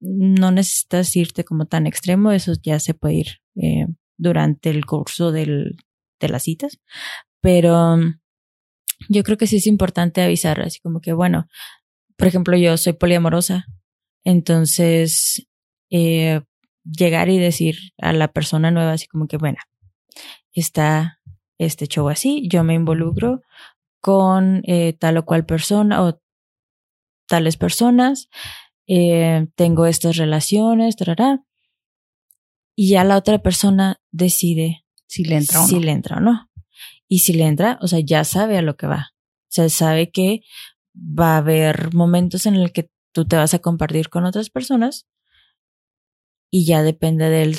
[0.00, 3.26] no necesitas irte como tan extremo, eso ya se puede ir
[3.56, 3.86] eh,
[4.18, 5.76] durante el curso del,
[6.20, 6.78] de las citas,
[7.40, 8.14] pero um,
[9.08, 11.46] yo creo que sí es importante avisar, así como que, bueno,
[12.16, 13.66] por ejemplo, yo soy poliamorosa,
[14.24, 15.46] entonces,
[15.90, 16.42] eh,
[16.84, 19.58] llegar y decir a la persona nueva así como que, bueno,
[20.52, 21.20] está
[21.58, 23.42] este show así, yo me involucro
[24.00, 26.20] con eh, tal o cual persona o
[27.28, 28.28] tales personas,
[28.86, 31.44] eh, tengo estas relaciones, tarará,
[32.74, 35.80] y ya la otra persona decide Si le entra o si no.
[35.82, 36.50] le entra o no.
[37.08, 39.10] Y si le entra, o sea, ya sabe a lo que va.
[39.12, 40.40] O sea, sabe que
[40.96, 45.06] va a haber momentos en el que tú te vas a compartir con otras personas
[46.50, 47.58] y ya depende del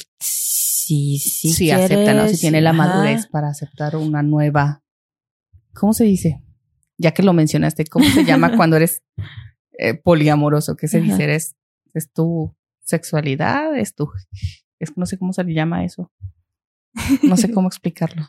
[0.92, 2.28] si, si, si acepta, ¿no?
[2.28, 4.84] Si tiene la madurez para aceptar una nueva.
[5.74, 6.44] ¿Cómo se dice?
[6.98, 9.04] Ya que lo mencionaste, ¿cómo se llama cuando eres
[9.78, 10.76] eh, poliamoroso?
[10.76, 11.24] ¿Qué se dice?
[11.24, 11.56] ¿Eres,
[11.94, 13.76] ¿Es tu sexualidad?
[13.78, 14.10] ¿Es tu.?
[14.80, 16.12] Es, no sé cómo se le llama eso.
[17.24, 18.28] No sé cómo explicarlo.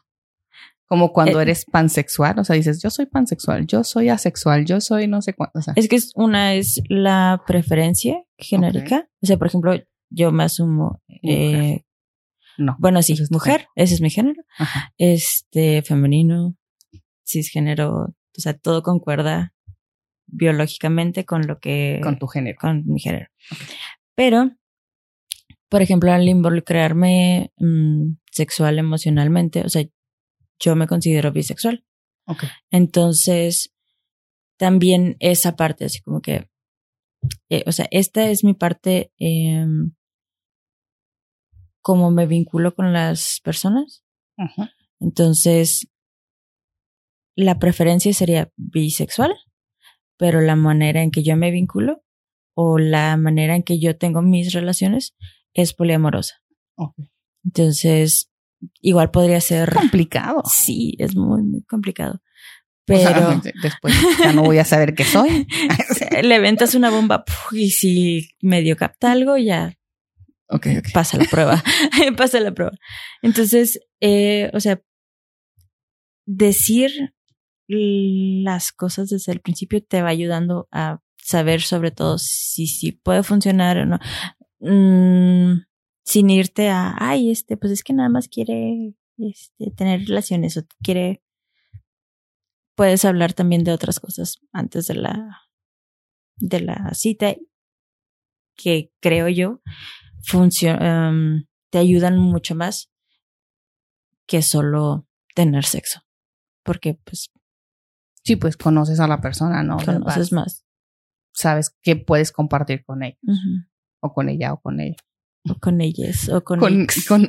[0.86, 4.80] Como cuando eh, eres pansexual, o sea, dices, yo soy pansexual, yo soy asexual, yo
[4.80, 5.58] soy no sé cuánto.
[5.74, 9.08] es que es, una es la preferencia genérica.
[9.20, 9.74] O sea, por ejemplo,
[10.10, 11.02] yo me asumo.
[11.22, 11.82] Eh,
[12.58, 12.76] no.
[12.78, 14.42] Bueno, sí, es mujer, ese es mi género.
[14.98, 16.56] Este, femenino,
[17.26, 19.52] cisgénero, o sea, todo concuerda
[20.26, 22.00] biológicamente con lo que.
[22.02, 22.58] Con tu género.
[22.60, 23.28] Con mi género.
[24.14, 24.50] Pero,
[25.68, 29.84] por ejemplo, al involucrarme mm, sexual emocionalmente, o sea,
[30.58, 31.84] yo me considero bisexual.
[32.26, 32.48] Okay.
[32.70, 33.74] Entonces,
[34.56, 36.48] también esa parte, así como que,
[37.48, 39.66] eh, o sea, esta es mi parte, eh,
[41.82, 44.04] como me vinculo con las personas.
[45.00, 45.88] Entonces,
[47.36, 49.34] la preferencia sería bisexual,
[50.16, 52.02] pero la manera en que yo me vinculo
[52.54, 55.14] o la manera en que yo tengo mis relaciones
[55.54, 56.42] es poliamorosa.
[57.44, 58.30] Entonces,
[58.80, 60.42] igual podría ser complicado.
[60.46, 62.20] Sí, es muy, muy complicado.
[62.84, 65.46] Pero después ya no voy a saber qué soy.
[66.22, 69.78] Le ventas una bomba y si medio capta algo, ya
[70.52, 71.62] okay, pasa la prueba.
[72.16, 72.72] pasa la prueba.
[73.22, 74.80] Entonces, eh, o sea,
[76.26, 76.90] decir
[77.68, 83.22] las cosas desde el principio te va ayudando a saber sobre todo si, si puede
[83.22, 83.98] funcionar o no.
[84.60, 85.62] Mm,
[86.04, 90.62] sin irte a, ay, este, pues es que nada más quiere este, tener relaciones o
[90.82, 91.22] quiere,
[92.76, 95.42] puedes hablar también de otras cosas antes de la,
[96.36, 97.36] de la cita
[98.56, 99.60] que creo yo
[100.62, 102.90] em, te ayudan mucho más
[104.26, 106.02] que solo tener sexo.
[106.62, 107.30] Porque pues...
[108.24, 109.78] Sí, pues conoces a la persona, ¿no?
[109.78, 110.64] Conoces más.
[111.32, 113.18] Sabes qué puedes compartir con él.
[114.00, 114.96] O con ella o con él.
[115.48, 117.04] O con ellas, o con, con ex.
[117.08, 117.28] Con,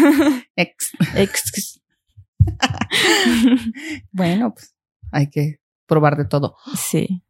[0.56, 0.92] ex.
[1.14, 1.80] ex.
[4.12, 4.74] bueno, pues
[5.12, 6.56] hay que probar de todo.
[6.74, 7.22] Sí.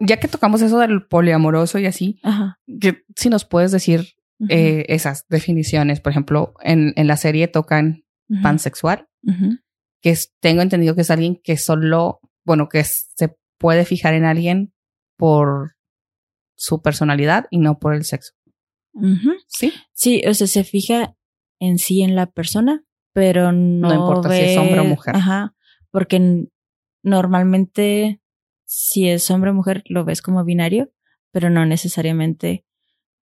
[0.00, 2.20] Ya que tocamos eso del poliamoroso y así,
[2.80, 4.14] que si nos puedes decir
[4.48, 8.04] eh, esas definiciones, por ejemplo, en, en la serie tocan
[8.42, 9.08] pansexual,
[10.00, 14.24] que es, tengo entendido que es alguien que solo, bueno, que se puede fijar en
[14.24, 14.74] alguien
[15.16, 15.76] por
[16.56, 18.32] su personalidad y no por el sexo.
[19.48, 19.72] Sí.
[19.92, 21.14] Sí, o sea, se fija
[21.60, 25.16] en sí en la persona, pero no, no importa si es hombre o mujer.
[25.16, 25.54] Ajá,
[25.90, 26.46] porque
[27.02, 28.20] normalmente
[28.64, 30.92] si es hombre o mujer lo ves como binario,
[31.30, 32.64] pero no necesariamente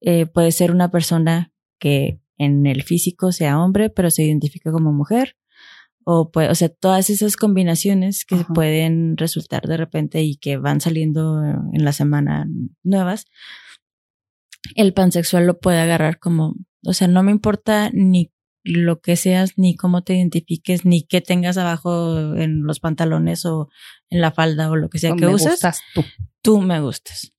[0.01, 4.92] eh, puede ser una persona que en el físico sea hombre, pero se identifica como
[4.92, 5.37] mujer.
[6.05, 10.81] O, puede, o sea, todas esas combinaciones que pueden resultar de repente y que van
[10.81, 12.46] saliendo en la semana
[12.85, 13.25] nuevas,
[14.77, 18.31] el pansexual lo puede agarrar como, o sea, no me importa ni
[18.66, 23.68] lo que seas, ni cómo te identifiques, ni qué tengas abajo en los pantalones o
[24.11, 25.61] en la falda o lo que sea que uses.
[25.94, 26.05] tú.
[26.42, 27.33] Tú me gustas.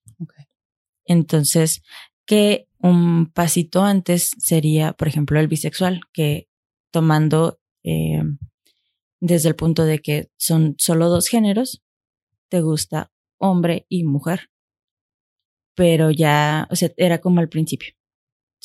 [1.05, 1.83] Entonces,
[2.25, 6.49] que un pasito antes sería, por ejemplo, el bisexual, que
[6.91, 8.23] tomando eh,
[9.19, 11.83] desde el punto de que son solo dos géneros,
[12.49, 14.49] te gusta hombre y mujer
[15.77, 17.93] pero ya, o sea, era como al principio.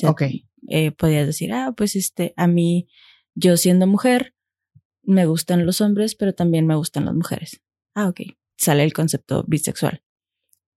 [0.02, 0.22] ok.
[0.68, 2.88] Eh, podías decir, ah, pues este, a mí,
[3.34, 4.34] yo siendo mujer,
[5.02, 7.60] me gustan los hombres, pero también me gustan las mujeres.
[7.94, 8.20] Ah, ok.
[8.56, 10.02] Sale el concepto bisexual.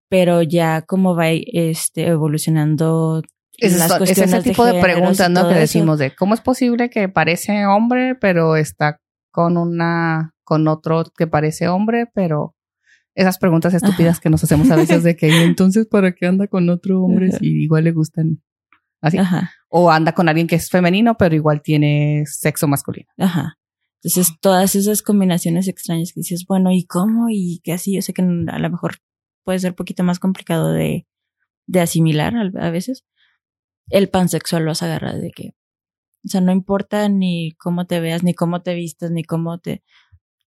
[0.09, 3.21] Pero ya como va este, evolucionando
[3.57, 5.47] es, las cuestiones ese tipo de, preguntas, ¿no?
[5.47, 8.99] Que decimos de cómo es posible que parece hombre, pero está
[9.31, 12.55] con una, con otro que parece hombre, pero
[13.15, 16.69] esas preguntas estúpidas que nos hacemos a veces de que entonces para qué anda con
[16.69, 18.41] otro hombre si igual le gustan
[19.05, 19.17] así
[19.69, 23.09] o anda con alguien que es femenino pero igual tiene sexo masculino.
[23.17, 23.57] Ajá.
[24.03, 27.27] Entonces todas esas combinaciones extrañas que dices, bueno, ¿y cómo?
[27.29, 28.97] Y que así, yo sé que a lo mejor
[29.43, 31.07] puede ser un poquito más complicado de,
[31.65, 33.03] de asimilar a veces.
[33.89, 35.55] El pansexual lo vas a agarrar de que,
[36.23, 39.83] o sea, no importa ni cómo te veas, ni cómo te vistas, ni cómo te,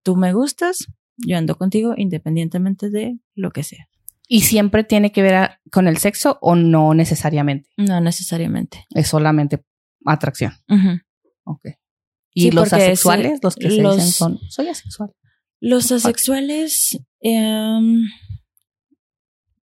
[0.02, 0.86] tú me gustas,
[1.16, 3.88] yo ando contigo independientemente de lo que sea.
[4.30, 7.70] ¿Y siempre tiene que ver con el sexo o no necesariamente?
[7.78, 8.86] No necesariamente.
[8.94, 9.64] Es solamente
[10.04, 10.52] atracción.
[11.44, 11.62] Ok.
[12.34, 13.40] ¿Y los asexuales?
[13.42, 15.12] los que se dicen son, soy asexual.
[15.60, 18.02] Los asexuales em,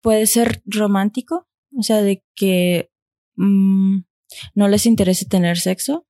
[0.00, 1.46] puede ser romántico,
[1.76, 2.90] o sea, de que
[3.36, 3.98] mm,
[4.54, 6.06] no les interese tener sexo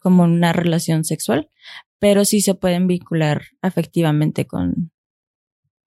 [0.00, 1.50] como una relación sexual,
[1.98, 4.92] pero sí se pueden vincular afectivamente con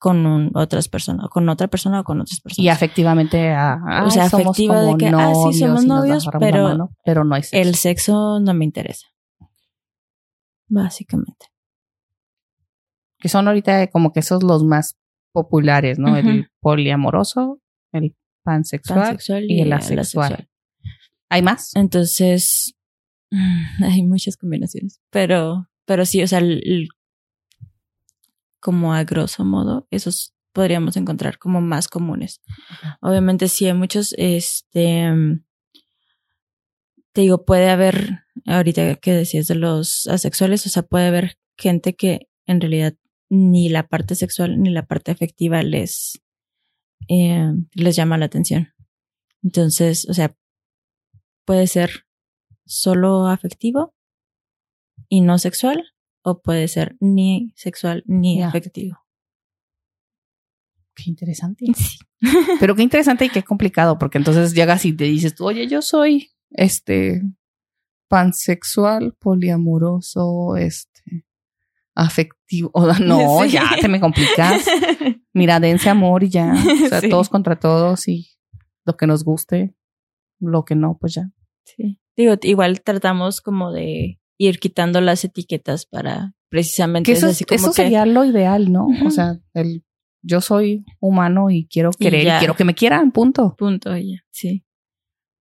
[0.02, 2.66] con otras personas, con otra persona o con otras personas.
[2.66, 7.36] Y afectivamente, a, o sea, afectiva de que, ah, sí, somos novios, pero, pero no
[7.36, 7.70] hay sexo.
[7.70, 9.06] el sexo no me interesa.
[10.68, 11.46] Básicamente.
[13.20, 14.98] Que son ahorita como que esos los más
[15.34, 16.18] populares, ¿no?
[16.18, 20.50] El poliamoroso, el pansexual, y, el asexual.
[21.30, 21.76] ¿Hay más?
[21.76, 22.74] Entonces,
[23.84, 26.42] hay muchas combinaciones, pero, pero sí, o sea,
[28.62, 32.42] como a grosso modo, esos podríamos encontrar como más comunes.
[33.02, 35.12] Obviamente sí hay muchos, este,
[37.14, 41.96] te digo, puede haber, ahorita que decías de los asexuales, o sea, puede haber gente
[41.96, 42.96] que en realidad
[43.30, 46.22] ni la parte sexual ni la parte afectiva les,
[47.08, 48.74] eh, les llama la atención.
[49.44, 50.36] Entonces, o sea,
[51.46, 52.06] puede ser
[52.66, 53.94] solo afectivo
[55.10, 55.94] y no sexual,
[56.24, 59.00] o puede ser ni sexual ni afectivo.
[60.96, 61.66] Qué interesante.
[62.60, 66.32] Pero qué interesante y qué complicado, porque entonces llegas y te dices, oye, yo soy
[66.52, 67.22] este
[68.08, 71.26] pansexual, poliamoroso, este
[71.96, 72.72] afectivo.
[73.06, 74.66] no, ya te me complicas.
[75.34, 76.54] Mira, dense amor y ya.
[76.54, 78.28] O sea, todos contra todos y
[78.86, 79.76] lo que nos guste,
[80.40, 81.32] lo que no, pues ya.
[81.64, 82.00] Sí.
[82.18, 88.26] Digo, igual tratamos como de ir quitando las etiquetas para precisamente eso, eso sería lo
[88.26, 88.88] ideal, ¿no?
[89.06, 89.84] O sea, el
[90.24, 93.56] yo soy humano y quiero querer y, quiero que me quieran, punto.
[93.58, 94.64] Punto, ya, sí.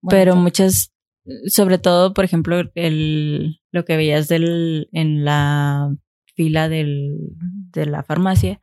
[0.09, 0.93] Pero muchas,
[1.47, 5.95] sobre todo, por ejemplo, el lo que veías del en la
[6.35, 7.17] fila del,
[7.73, 8.61] de la farmacia,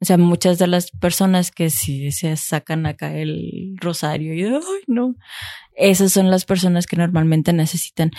[0.00, 4.82] o sea, muchas de las personas que si se sacan acá el rosario y, ay,
[4.86, 5.14] no,
[5.74, 8.10] esas son las personas que normalmente necesitan,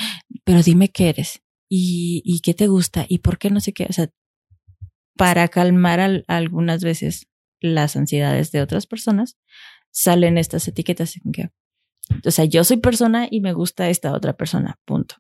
[0.44, 3.88] pero dime qué eres y, y qué te gusta y por qué no sé qué,
[3.90, 4.12] o sea,
[5.18, 7.28] para calmar algunas veces
[7.60, 9.38] las ansiedades de otras personas,
[9.92, 11.50] salen estas etiquetas en que,
[12.26, 15.16] o sea, yo soy persona y me gusta esta otra persona, punto.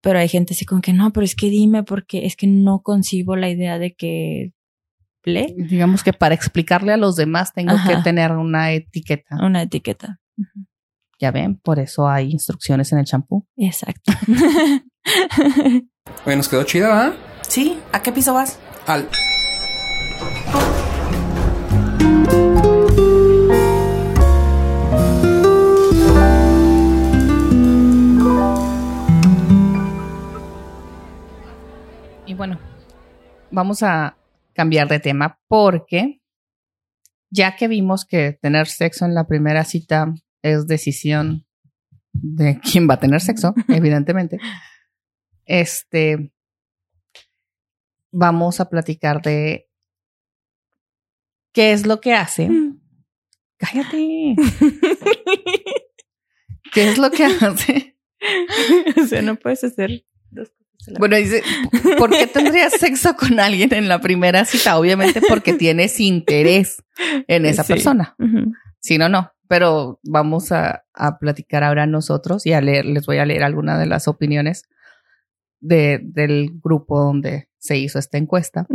[0.00, 2.82] Pero hay gente así con que no, pero es que dime porque es que no
[2.82, 4.52] concibo la idea de que
[5.24, 9.36] Digamos que para explicarle a los demás tengo que tener una etiqueta.
[9.40, 10.20] Una etiqueta.
[11.20, 13.46] Ya ven, por eso hay instrucciones en el champú.
[13.56, 14.12] Exacto.
[16.26, 17.14] Oye, nos quedó chida, ¿verdad?
[17.42, 18.58] Sí, ¿a qué piso vas?
[18.86, 19.08] Al.
[32.26, 32.58] Y bueno,
[33.50, 34.16] vamos a
[34.52, 36.20] cambiar de tema porque
[37.30, 41.46] ya que vimos que tener sexo en la primera cita es decisión
[42.12, 44.38] de quién va a tener sexo, evidentemente,
[45.46, 46.32] este,
[48.10, 49.68] vamos a platicar de
[51.52, 52.48] qué es lo que hace.
[53.56, 54.36] Cállate.
[56.72, 57.98] ¿Qué es lo que hace?
[59.02, 60.04] o sea, no puedes hacer.
[60.98, 61.42] Bueno, dice,
[61.98, 64.78] ¿por qué tendrías sexo con alguien en la primera cita?
[64.78, 66.82] Obviamente porque tienes interés
[67.28, 68.16] en esa persona.
[68.80, 69.30] Si no, no.
[69.48, 70.84] Pero vamos a,
[71.20, 74.64] platicar ahora nosotros y a leer, les voy a leer algunas de las opiniones
[75.60, 78.66] de, del grupo donde se hizo esta encuesta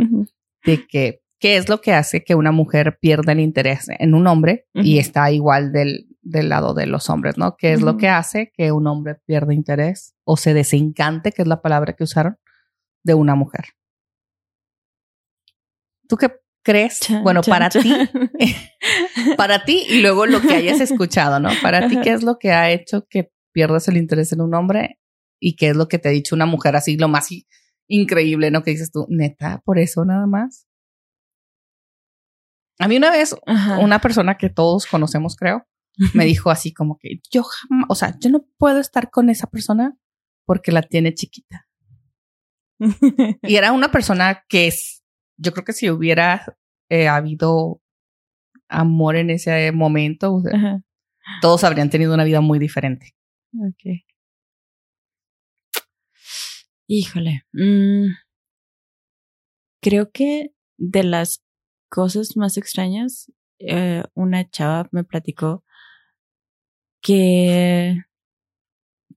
[0.64, 4.26] de que qué es lo que hace que una mujer pierda el interés en un
[4.26, 7.56] hombre y está igual del, del lado de los hombres, ¿no?
[7.56, 11.48] ¿Qué es lo que hace que un hombre pierda interés o se desencante, que es
[11.48, 12.38] la palabra que usaron,
[13.02, 13.66] de una mujer?
[16.06, 17.00] ¿Tú qué crees?
[17.22, 17.80] bueno, para ti,
[19.36, 21.50] para ti y luego lo que hayas escuchado, ¿no?
[21.62, 24.98] Para ti, ¿qué es lo que ha hecho que pierdas el interés en un hombre
[25.40, 27.28] y qué es lo que te ha dicho una mujer así, lo más
[27.88, 28.62] increíble, ¿no?
[28.62, 30.66] Que dices tú, neta, por eso nada más.
[32.78, 33.34] A mí una vez,
[33.80, 35.66] una persona que todos conocemos, creo,
[36.14, 39.48] me dijo así como que yo jamás, o sea, yo no puedo estar con esa
[39.48, 39.96] persona
[40.44, 41.68] porque la tiene chiquita.
[43.42, 45.02] y era una persona que es,
[45.36, 46.56] yo creo que si hubiera
[46.88, 47.82] eh, habido
[48.68, 50.42] amor en ese momento,
[51.40, 53.14] todos habrían tenido una vida muy diferente.
[53.54, 54.04] Ok.
[56.86, 57.42] Híjole.
[57.52, 58.14] Mm,
[59.82, 61.44] creo que de las
[61.90, 65.64] cosas más extrañas, eh, una chava me platicó
[67.00, 68.02] que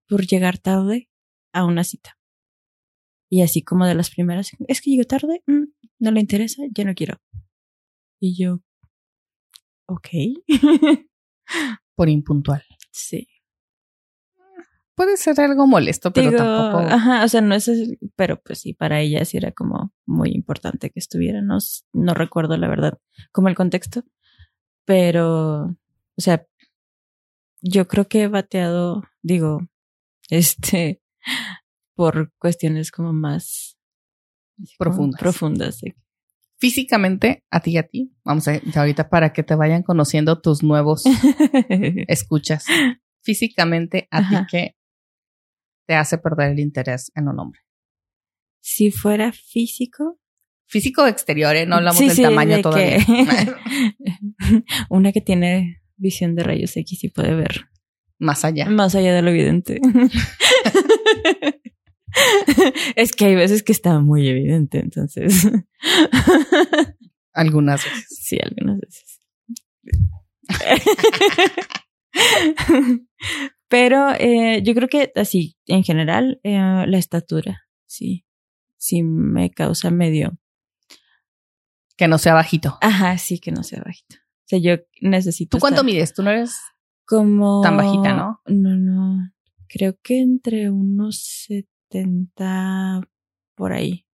[0.08, 1.10] por llegar tarde
[1.54, 2.18] a una cita.
[3.30, 5.64] Y así como de las primeras, es que llego tarde, mm,
[6.00, 7.22] no le interesa, ya no quiero.
[8.20, 8.62] Y yo,
[9.88, 10.10] ok.
[11.96, 12.64] por impuntual.
[12.92, 13.28] Sí.
[14.96, 16.94] Puede ser algo molesto, pero Digo, tampoco.
[16.94, 20.32] ajá, o sea, no es, así, pero pues sí, para ella sí era como muy
[20.32, 21.58] importante que estuviera, no,
[21.94, 23.00] no recuerdo la verdad,
[23.32, 24.04] como el contexto,
[24.86, 26.46] pero, o sea,
[27.62, 29.62] yo creo que he bateado, digo,
[30.30, 31.02] este,
[31.96, 33.78] por cuestiones como más
[34.58, 35.20] como Profundas.
[35.20, 35.78] profundas.
[35.78, 35.94] sí.
[36.60, 40.62] Físicamente, a ti y a ti, vamos a ahorita para que te vayan conociendo tus
[40.62, 41.04] nuevos
[42.08, 42.66] escuchas.
[43.24, 44.46] Físicamente, a Ajá.
[44.46, 44.76] ti que
[45.88, 47.62] te hace perder el interés en un hombre.
[48.60, 50.20] si fuera físico,
[50.68, 51.66] Físico exterior, ¿eh?
[51.66, 52.98] no hablamos Sí, del sí, tamaño de todavía.
[53.06, 53.56] que-
[54.90, 57.68] una que tiene visión de rayos X y puede ver
[58.20, 58.70] Más allá.
[58.70, 59.80] más allá de lo evidente.
[62.96, 65.48] es que hay veces que está muy evidente, entonces.
[67.34, 68.06] Algunas veces.
[68.10, 69.20] sí, algunas veces.
[73.70, 78.26] Pero eh, yo creo que así, en general, eh, la estatura, sí,
[78.78, 80.38] sí me causa medio.
[81.96, 82.78] Que no sea bajito.
[82.82, 84.18] Ajá, sí, que no sea bajito.
[84.52, 85.58] Sea, yo necesito.
[85.58, 86.14] ¿Tú cuánto mides?
[86.14, 86.60] Tú no eres.
[87.06, 87.62] Como.
[87.62, 88.42] tan bajita, no?
[88.48, 89.32] No, no.
[89.70, 93.02] Creo que entre unos 70
[93.56, 94.06] por ahí.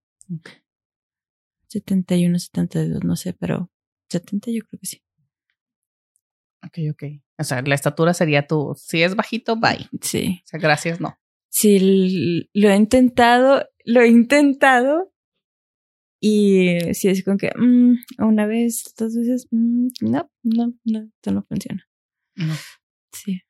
[1.69, 3.71] 71, 72, no sé, pero
[4.11, 5.03] 70 yo creo que sí.
[6.67, 7.03] Ok, ok.
[7.39, 8.75] O sea, la estatura sería tu.
[8.77, 9.89] Si es bajito, bye.
[10.03, 10.43] Sí.
[10.45, 11.17] O sea, gracias, no.
[11.49, 15.15] Sí, lo he intentado, lo he intentado.
[16.29, 21.31] Y sí, es como que mm, una vez, dos veces, mm, no, no, no, esto
[21.31, 21.87] no funciona.
[22.35, 22.53] No.
[23.13, 23.43] Sí.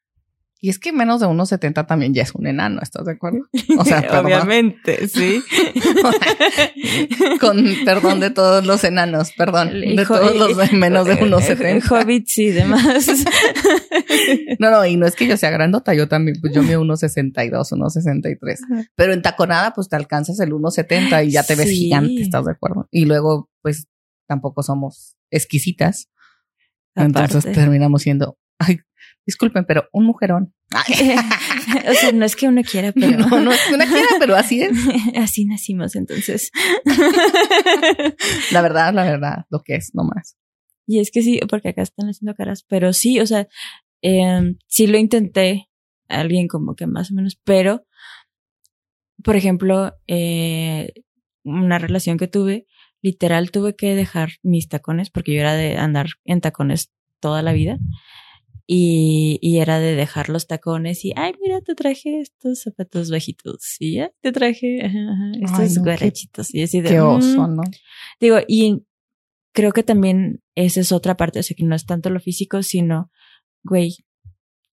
[0.59, 3.41] Y es que menos de 1,70 también ya es un enano, ¿estás de acuerdo?
[3.79, 5.43] O sea, obviamente, sí.
[7.41, 9.73] Con perdón de todos los enanos, perdón.
[9.73, 11.91] De todos los de menos de El 1,70.
[11.91, 13.09] Hobbit sí, demás.
[14.59, 17.73] No, no, y no es que yo sea grandota, yo también, pues yo mido 1,62,
[17.73, 18.57] 1,63.
[18.73, 18.85] Ajá.
[18.95, 21.77] Pero en taconada, pues te alcanzas el 1,70 y ya te ves Sí.
[21.77, 22.89] gigante, ¿estás de acuerdo?
[22.91, 23.89] Y luego, pues
[24.27, 26.09] tampoco somos exquisitas.
[26.95, 27.61] Entonces Aparte.
[27.61, 28.79] terminamos siendo, ay,
[29.27, 30.55] disculpen, pero un mujerón.
[31.89, 34.37] O sea, no es que uno quiera, pero no, no es que una quiera, pero
[34.37, 34.73] así es.
[35.17, 36.51] así nacimos entonces.
[38.53, 40.37] La verdad, la verdad, lo que es, no más.
[40.87, 43.49] y es que sí, porque acá están haciendo caras, pero sí, o sea,
[44.03, 45.69] eh, sí lo intenté,
[46.09, 47.85] alguien como que más o menos, pero,
[49.23, 50.93] por ejemplo, eh,
[51.45, 52.67] una relación que tuve,
[53.03, 57.53] literal tuve que dejar mis tacones, porque yo era de andar en tacones toda la
[57.53, 57.79] vida.
[58.69, 63.77] Y, y era de dejar los tacones y, ay, mira, te traje estos zapatos bajitos.
[63.79, 66.55] Y ya te traje ajá, ajá, estos Ay, no, qué- guarachitos.
[66.55, 67.63] Y así de, Qué mm, oso, ¿no?
[68.21, 68.85] Digo, y
[69.53, 72.63] creo que también esa es otra parte, o sea, que no es tanto lo físico,
[72.63, 73.11] sino,
[73.63, 73.97] güey,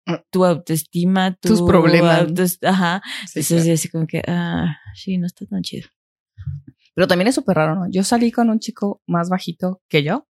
[0.05, 0.15] Mm.
[0.31, 2.23] tu autoestima, tu Tus problemas.
[2.27, 3.03] autoest- ajá.
[3.29, 3.71] Sí, Eso claro.
[3.71, 5.89] es así como que, ah, sí, no está tan chido.
[6.95, 7.89] Pero también es súper raro, ¿no?
[7.89, 10.27] Yo salí con un chico más bajito que yo.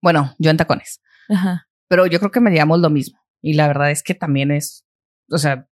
[0.00, 1.00] Bueno, yo en tacones.
[1.28, 1.66] Ajá.
[1.90, 3.18] Pero yo creo que medíamos lo mismo.
[3.42, 4.86] Y la verdad es que también es,
[5.28, 5.68] o sea,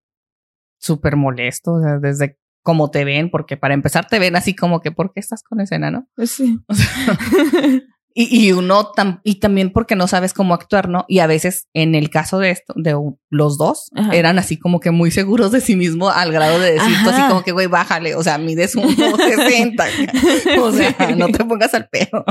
[0.78, 1.72] súper molesto.
[1.72, 5.12] O sea, desde cómo te ven, porque para empezar te ven así como que, ¿por
[5.12, 6.08] qué estás con ese enano?
[6.24, 6.60] Sí.
[6.68, 7.18] O sea,
[8.16, 11.04] y, y uno tam- y también porque no sabes cómo actuar, ¿no?
[11.08, 12.96] Y a veces, en el caso de esto, de
[13.28, 14.12] los dos, Ajá.
[14.14, 17.22] eran así como que muy seguros de sí mismo al grado de decir tú así
[17.28, 18.14] como que, güey, bájale.
[18.14, 19.84] O sea, mides un 60.
[20.60, 21.14] O sea, Sí.
[21.16, 22.24] no te pongas al pedo.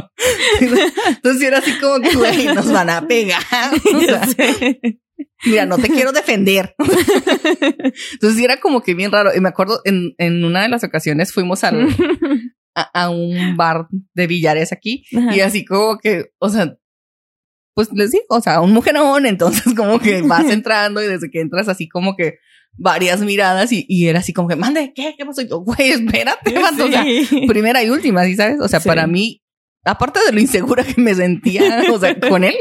[1.07, 3.41] Entonces era así como que, güey, nos van a pegar.
[3.93, 4.21] O sea,
[5.45, 6.75] mira, no te quiero defender.
[8.13, 9.31] Entonces era como que bien raro.
[9.36, 11.88] Y me acuerdo en, en una de las ocasiones fuimos al,
[12.76, 15.36] a, a un bar de billares aquí Ajá.
[15.36, 16.76] y así como que, o sea,
[17.76, 21.41] pues les digo, o sea, un mujerón, entonces como que vas entrando y desde que
[21.41, 22.38] entras así como que
[22.76, 25.13] varias miradas y, y era así como que, mande, ¿qué?
[25.17, 25.41] ¿Qué pasó?
[25.41, 27.45] Y yo, güey, espérate, vato", o sea, Sí.
[27.47, 28.59] primera y última, ¿sí sabes?
[28.59, 28.88] O sea, Sí.
[28.89, 29.43] para mí,
[29.86, 32.55] aparte de lo insegura que me sentía, o sea, con él,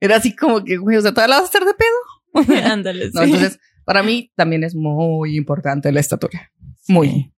[0.00, 2.64] era así como que, güey, o sea, ¿todavía la vas a hacer de pedo?
[2.70, 3.26] Ándale, No, sí.
[3.30, 6.52] entonces, para mí también es muy importante la estatura.
[6.88, 7.32] Muy.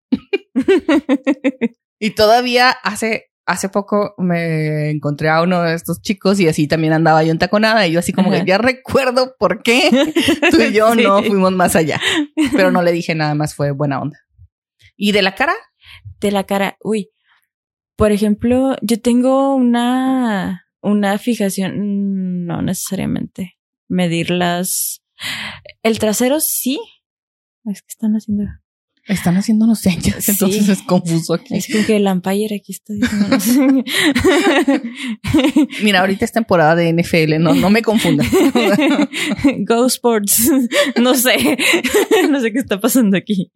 [2.01, 6.95] Y todavía hace, hace poco me encontré a uno de estos chicos y así también
[6.95, 8.41] andaba yo en taconada y yo así como Ajá.
[8.41, 9.91] que ya recuerdo por qué
[10.51, 11.03] tú y yo Sí.
[11.03, 12.01] no fuimos más allá.
[12.53, 14.19] Pero no le dije nada más, fue buena onda.
[14.97, 15.55] ¿Y de la cara?
[16.21, 16.77] de la cara.
[16.83, 17.11] Uy,
[17.97, 23.59] por ejemplo, yo tengo una, una fijación, no necesariamente.
[23.89, 25.03] Medir las...
[25.83, 26.81] El trasero sí.
[27.65, 28.45] Es que están haciendo...
[29.11, 30.31] Están haciéndonos señas, Sí.
[30.33, 31.57] entonces es confuso aquí.
[31.57, 33.85] Es como que el Empire aquí está diciendo.
[35.83, 38.27] Mira, ahorita es temporada de NFL, no, no me confundan.
[39.67, 40.51] Go Sports.
[41.01, 41.59] No sé.
[42.31, 43.51] No sé qué está pasando aquí.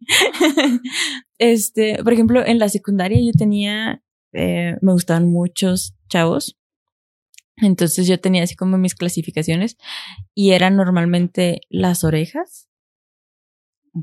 [1.37, 4.01] Este, por ejemplo, en la secundaria yo tenía,
[4.33, 6.57] eh, me gustaban muchos chavos.
[7.57, 9.77] Entonces yo tenía así como mis clasificaciones
[10.33, 12.67] y eran normalmente las orejas.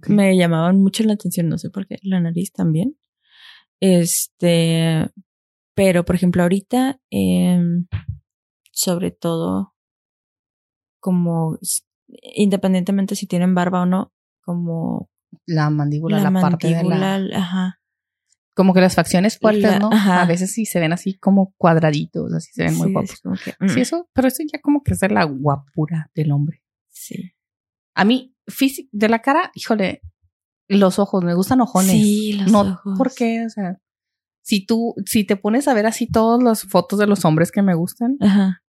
[0.08, 2.96] Me llamaban mucho la atención, no sé por qué, la nariz también.
[3.80, 5.10] Este,
[5.74, 7.86] pero por ejemplo ahorita, em,
[8.70, 9.74] sobre todo,
[11.00, 11.58] como
[12.34, 14.12] independientemente si tienen barba o no,
[14.42, 15.10] como
[15.46, 17.38] La mandíbula, la, la, parte de mandíbula, la...
[17.38, 17.80] ajá,
[18.54, 19.90] Como que las facciones fuertes, La- ¿no?
[19.92, 20.22] ajá.
[20.22, 23.20] A veces sí se ven así como cuadraditos, así se ven muy guapos.
[23.24, 26.62] es Sí, mm, eso, pero eso ya como que es de la guapura del hombre.
[26.88, 27.32] sí.
[27.94, 30.02] A mí, físico, de la cara, híjole,
[30.68, 31.90] los ojos, me gustan ojones.
[31.92, 32.98] Sí, los no, ojos.
[32.98, 33.44] ¿por qué?
[33.46, 33.78] O sea,
[34.42, 37.62] si tú, si te pones a ver así todas las fotos de los hombres que
[37.62, 38.62] me gustan, Ajá.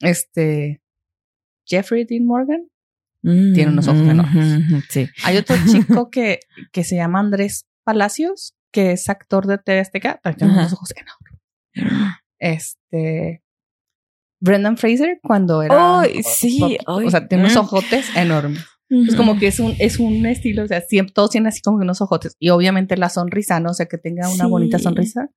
[0.00, 0.82] este,
[1.66, 2.66] Jeffrey Dean Morgan,
[3.22, 4.84] Mm, Tiene unos ojos mm, enormes.
[4.88, 5.06] Sí.
[5.24, 6.40] hay otro chico que,
[6.72, 12.16] que se llama Andrés Palacios, que es actor de TV Azteca, tiene unos ojos enormes.
[12.38, 13.42] Este,
[14.40, 16.02] Brendan Fraser, cuando era.
[16.24, 17.60] Sí, o, o sea, tiene unos Mm.
[17.60, 18.64] ojotes enormes.
[18.90, 21.78] Es como que es un, es un estilo, o sea, siempre, todos tienen así como
[21.78, 22.36] que unos ojotes.
[22.40, 23.70] Y obviamente la sonrisa, ¿no?
[23.70, 24.50] O sea, que tenga una Sí.
[24.50, 25.30] bonita sonrisa.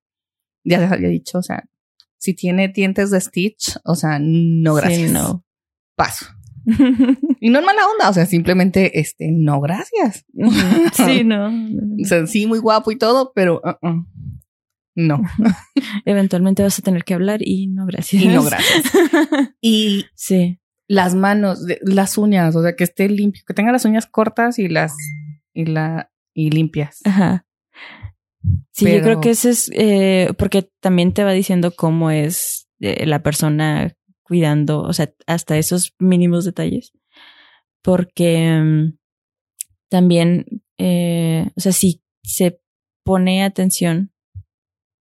[0.63, 1.63] Ya les había dicho, o sea,
[2.17, 5.07] si tiene dientes de Stitch, o sea, no gracias.
[5.07, 5.45] Sí, no.
[5.95, 6.25] Paso.
[7.39, 10.25] Y no en mala onda, o sea, simplemente, este, no gracias.
[10.93, 11.47] sí, no.
[11.47, 14.05] O sea, sí, muy guapo y todo, pero uh, uh,
[14.95, 15.21] no.
[16.05, 18.23] Eventualmente vas a tener que hablar y no gracias.
[18.23, 18.83] Y no gracias.
[19.59, 20.59] Y sí.
[20.87, 24.59] Las manos, de- las uñas, o sea, que esté limpio, que tenga las uñas cortas
[24.59, 24.93] y las,
[25.53, 26.99] y la, y limpias.
[27.05, 27.45] Ajá.
[28.71, 33.05] Sí, yo creo que ese es eh, porque también te va diciendo cómo es eh,
[33.05, 36.91] la persona cuidando, o sea, hasta esos mínimos detalles.
[37.81, 38.97] Porque mm,
[39.89, 40.45] también,
[40.77, 42.59] eh, o sea, si se
[43.03, 44.11] pone atención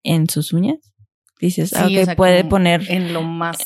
[0.03, 0.93] en sus uñas,
[1.39, 2.85] dices, ah, Sí, ok, o sea, puede poner.
[2.89, 3.57] en lo más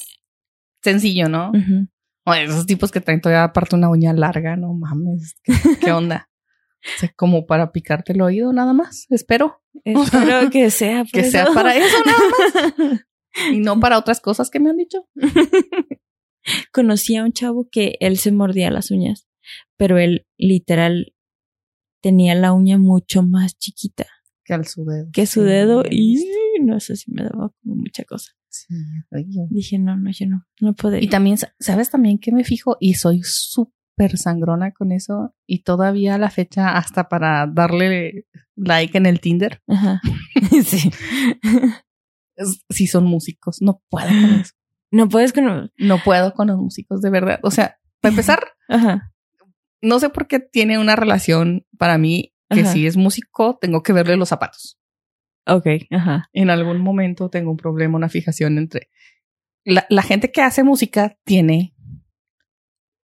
[0.82, 1.50] sencillo, ¿no?
[1.52, 1.88] Ujú.
[2.30, 6.30] O esos tipos que traen todavía aparte una uña larga, no mames, ¿qué, qué onda?
[6.84, 9.62] O sea, como para picarte el oído nada más, espero.
[9.86, 11.54] Espero que sea por Que sea eso.
[11.54, 13.02] para eso nada más.
[13.52, 15.08] Y no para otras cosas que me han dicho.
[16.74, 19.28] Conocí a un chavo que él se mordía las uñas,
[19.78, 21.14] pero él literal
[22.02, 24.06] tenía la uña mucho más chiquita
[24.44, 25.10] Que al su dedo.
[25.12, 26.24] que su dedo y
[26.62, 28.32] no sé si me daba como mucha cosa.
[28.68, 29.48] Sí.
[29.50, 30.98] Dije, no, no, yo no, no puedo.
[30.98, 32.78] Y también, ¿sabes también que me fijo?
[32.80, 35.36] Y soy súper sangrona con eso.
[35.46, 40.02] Y todavía a la fecha, hasta para darle like en el Tinder, Ajá.
[40.66, 40.92] sí.
[42.70, 43.62] si son músicos.
[43.62, 44.54] No puedo con eso.
[44.92, 45.72] No puedes con...
[45.78, 47.40] No puedo con los músicos, de verdad.
[47.44, 48.40] O sea, para empezar,
[48.70, 49.14] Ajá.
[49.82, 52.72] no sé por qué tiene una relación para mí que Ajá.
[52.72, 54.80] si es músico, tengo que verle los zapatos.
[55.48, 56.30] Ok, ajá.
[56.34, 58.90] En algún momento tengo un problema, una fijación entre...
[59.64, 61.74] La, la gente que hace música tiene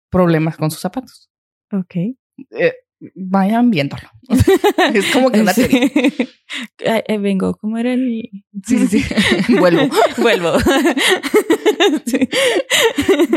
[0.09, 1.29] problemas con sus zapatos.
[1.71, 1.95] Ok.
[2.51, 2.73] Eh,
[3.15, 4.09] vayan viéndolo.
[4.93, 5.67] es como que una Sí.
[6.85, 8.29] Ay, eh, vengo, ¿cómo era el...?
[8.65, 9.55] Sí, sí, sí.
[9.57, 9.89] Vuelvo.
[10.17, 10.59] Vuelvo.
[12.05, 12.29] Sí.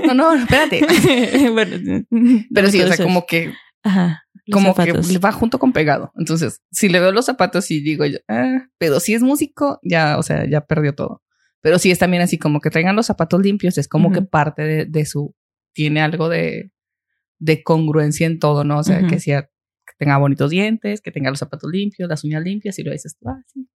[0.06, 1.50] No, no, espérate.
[1.50, 2.04] bueno,
[2.52, 3.52] Pero sí, o sea, como que,
[3.82, 4.25] Ajá.
[4.50, 5.08] Como zapatos.
[5.08, 6.12] que va junto con pegado.
[6.16, 10.18] Entonces, si le veo los zapatos y digo yo, ah, pero si es músico, ya,
[10.18, 11.22] o sea, ya perdió todo.
[11.60, 14.62] Pero si es también así como que traigan los zapatos limpios, es como que parte
[14.62, 15.34] de, de su,
[15.72, 16.70] tiene algo de,
[17.38, 18.78] de congruencia en todo, ¿no?
[18.78, 22.42] O sea, que sea, que tenga bonitos dientes, que tenga los zapatos limpios, las uñas
[22.42, 23.68] limpias, y lo dices, ah, sí.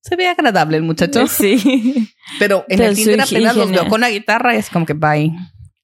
[0.00, 1.26] Se ve agradable el muchacho.
[1.28, 2.08] Sí.
[2.38, 4.94] Pero en Pero el Tinder apenas los veo con la guitarra y es como que
[4.94, 5.32] bye.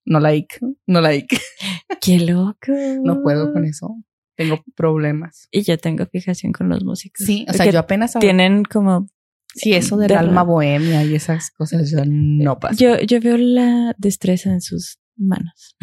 [0.06, 1.36] No like, no like.
[2.00, 2.72] Qué loco.
[3.02, 3.96] No puedo con eso.
[4.36, 5.48] Tengo problemas.
[5.50, 7.24] Y yo tengo fijación con los músicos.
[7.24, 9.06] Sí, o sea, yo apenas tienen como
[9.54, 12.76] Sí, eso del de alma bohemia y esas cosas yo no paso.
[12.76, 15.76] yo yo veo la destreza en sus manos.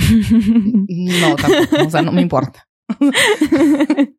[0.89, 1.87] No, tampoco.
[1.87, 2.67] O sea, no me importa.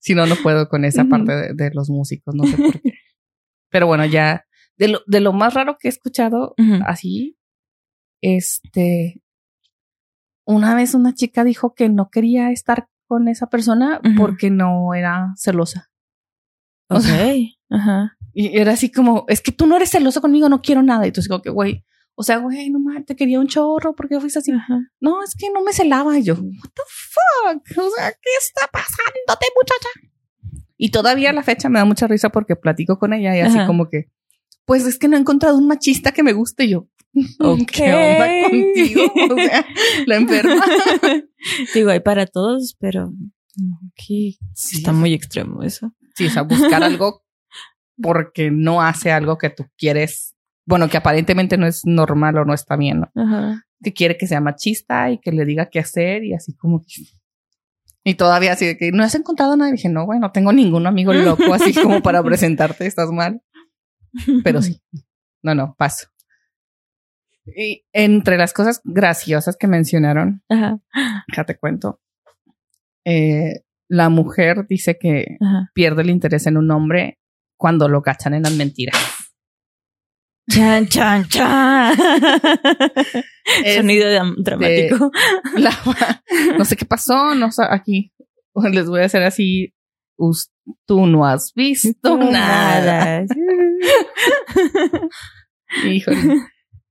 [0.00, 2.94] Si no, no puedo con esa parte de, de los músicos, no sé por qué.
[3.70, 4.46] Pero bueno, ya
[4.78, 6.54] de lo, de lo más raro que he escuchado
[6.86, 7.38] así,
[8.22, 9.20] este,
[10.46, 15.32] una vez una chica dijo que no quería estar con esa persona porque no era
[15.36, 15.90] celosa.
[16.88, 17.02] O Ok.
[17.02, 17.34] sea,
[17.70, 18.16] Ajá.
[18.32, 21.06] Y era así como, es que tú no eres celoso conmigo, no quiero nada.
[21.06, 21.84] Y tú como que, güey,
[22.14, 24.52] o sea, güey, no mames, te quería un chorro, ¿por qué fuiste así?
[24.52, 24.78] Ajá.
[25.00, 26.18] No, es que no me celaba.
[26.18, 27.78] Y yo, what the fuck?
[27.78, 29.88] O sea, ¿qué está pasándote, muchacha?
[30.76, 33.58] Y todavía a la fecha me da mucha risa porque platico con ella y así
[33.66, 34.10] como que,
[34.66, 36.88] pues es que no he encontrado un machista que me guste y yo.
[37.40, 37.72] Ok.
[37.72, 39.02] ¿Qué onda contigo?
[39.32, 39.66] O sea,
[40.06, 40.64] la enferma.
[41.74, 43.12] Digo, hay para todos, pero
[43.56, 45.92] no, Sí, está muy extremo eso.
[46.14, 47.24] Sí, o sea, buscar algo
[48.00, 50.34] porque no hace algo que tú quieres,
[50.66, 53.10] bueno, que aparentemente no es normal o no está bien, ¿no?
[53.14, 53.62] Ajá.
[53.82, 57.04] Que quiere que sea machista y que le diga qué hacer y así como que...
[58.04, 59.70] Y todavía así de que no has encontrado nada.
[59.70, 63.42] Y dije, no, güey, no tengo ningún amigo loco así como para presentarte, estás mal.
[64.44, 64.80] Pero sí,
[65.42, 66.06] no, no, paso.
[67.54, 70.78] Y entre las cosas graciosas que mencionaron, Ajá.
[71.36, 72.00] ya te cuento,
[73.04, 75.70] eh, la mujer dice que Ajá.
[75.74, 77.18] pierde el interés en un hombre
[77.56, 78.96] cuando lo cachan en las mentiras.
[80.50, 81.96] Chan, chan, chan.
[83.64, 85.10] Es Sonido dram- dramático.
[85.56, 86.22] la-
[86.58, 88.12] no sé qué pasó, no sé, aquí
[88.72, 89.72] les voy a hacer así.
[90.86, 93.24] Tú no has visto nada.
[95.84, 96.40] Híjole.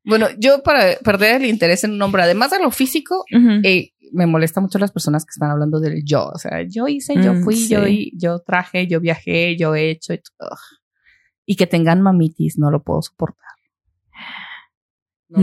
[0.05, 3.25] Bueno, yo para perder el interés en un hombre, además de lo físico,
[3.63, 6.27] eh, me molesta mucho las personas que están hablando del yo.
[6.27, 7.67] O sea, yo hice, yo Mm, fui, sí.
[7.69, 7.81] yo,
[8.13, 10.13] yo traje, yo viajé, yo he hecho.
[10.13, 10.19] y.
[11.47, 13.49] Y que tengan mamitis, no lo puedo soportar.
[15.29, 15.41] soporto.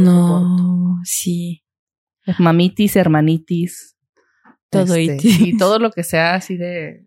[0.62, 1.62] No, sí.
[2.38, 3.96] Mamitis, hermanitis.
[4.70, 5.28] Todo este.
[5.28, 7.06] Y todo lo que sea así de.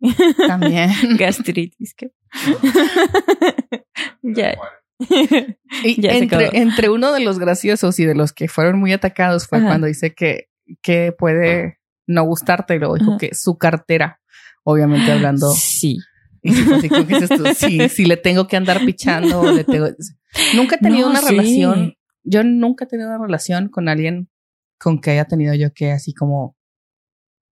[0.46, 0.90] También.
[1.18, 1.94] Gastritis.
[1.94, 2.12] ¿qué?
[4.22, 4.56] ya.
[5.84, 9.68] Y entre, uno de los graciosos y de los que fueron muy atacados fue Ajá.
[9.68, 10.48] cuando dice que,
[10.82, 13.18] que puede no gustarte y luego dijo Ajá.
[13.18, 14.20] que su cartera,
[14.64, 15.50] obviamente hablando.
[15.52, 15.98] Sí.
[16.42, 19.52] Y así que tú, sí, sí le tengo que andar pichando.
[19.52, 19.88] le tengo...
[20.54, 21.28] Nunca he tenido No, una sí.
[21.30, 21.94] relación.
[22.24, 24.30] Yo nunca he tenido una relación con alguien
[24.78, 26.56] con que haya tenido yo que así como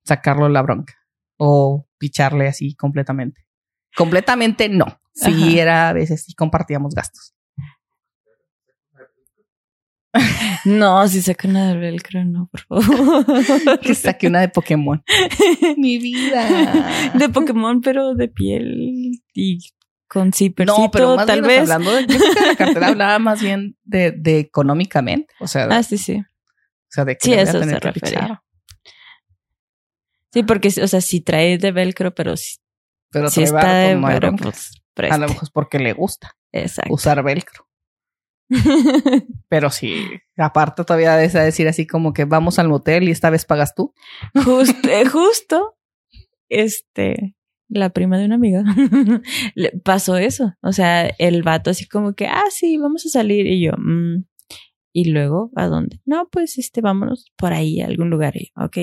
[0.04, 0.94] sacarlo la bronca
[1.36, 3.46] o picharle así completamente.
[3.96, 5.00] Completamente no.
[5.12, 5.60] Sí, Ajá.
[5.60, 7.34] era a veces sí compartíamos gastos.
[10.64, 13.80] No, si saca una del velcro, no, por favor.
[13.80, 15.02] Que saqué una de Pokémon.
[15.76, 17.10] Mi vida.
[17.14, 19.58] de Pokémon, pero de piel y
[20.08, 21.60] con zippercito, no, pero más tal bien vez.
[21.70, 25.66] hablando de, yo creo que la cartera hablaba más bien de, de económicamente, o sea,
[25.70, 26.18] Ah, sí, sí.
[26.20, 26.24] o
[26.88, 28.36] sea, de que sí, le voy a eso tener se que.
[30.32, 32.56] Sí, porque, o sea, si trae de velcro, pero si,
[33.10, 34.70] Pero si está de velcro, pues
[35.10, 36.92] a lo mejor es porque le gusta Exacto.
[36.94, 37.65] usar velcro.
[39.48, 43.44] Pero sí, aparte todavía de decir así como que vamos al motel y esta vez
[43.44, 43.92] pagas tú.
[44.34, 45.76] Justo, eh, justo,
[46.48, 47.34] este,
[47.68, 48.62] la prima de una amiga,
[49.54, 50.54] le pasó eso.
[50.62, 53.46] O sea, el vato así como que, ah, sí, vamos a salir.
[53.46, 54.24] Y yo, "Mm".
[54.92, 56.00] y luego, ¿a dónde?
[56.04, 58.36] No, pues, este, vámonos por ahí a algún lugar.
[58.36, 58.76] Y yo, ok.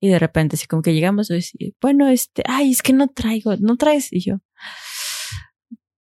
[0.00, 3.56] Y de repente, así como que llegamos, y bueno, este, ay, es que no traigo,
[3.56, 4.12] no traes.
[4.12, 4.40] Y yo,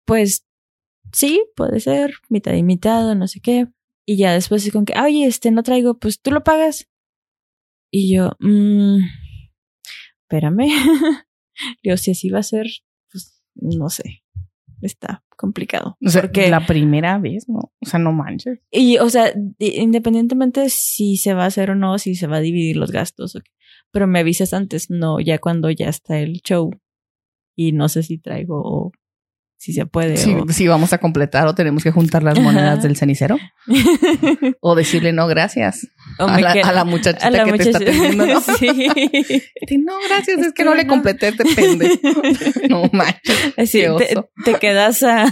[0.06, 0.46] pues,
[1.16, 3.68] sí, puede ser, mitad y mitad, no sé qué.
[4.06, 6.88] Y ya después, así como que, "Ah, oye, este, no traigo, pues tú lo pagas.
[7.92, 9.00] Y yo, mmm,
[10.24, 10.68] espérame.
[11.84, 12.68] Digo, si así va a ser,
[13.12, 14.22] pues no sé.
[14.82, 15.98] Está complicado.
[16.06, 17.72] O sea, Porque, la primera vez, ¿no?
[17.82, 18.60] O sea, no manches.
[18.72, 22.38] y, o sea, di- independientemente si se va a hacer o no, si se va
[22.38, 23.52] a dividir los gastos, o qué.
[23.92, 26.72] pero me avisas antes, no ya cuando ya está el show.
[27.58, 28.92] Y no sé si traigo o
[29.66, 30.16] si se puede.
[30.18, 32.82] Si, o- si vamos a completar o tenemos que juntar las monedas Ajá.
[32.84, 33.38] del cenicero
[34.62, 35.88] o decirle no gracias
[36.20, 38.42] o a la, queda- a la muchachita a la que te está atendiendo, ¿no?
[38.60, 38.68] sí.
[39.84, 42.00] No, gracias, es, Es que no le completé, depende.
[42.70, 43.54] no manches.
[43.58, 44.30] Así, Qué te, oso.
[44.46, 45.24] te quedas a,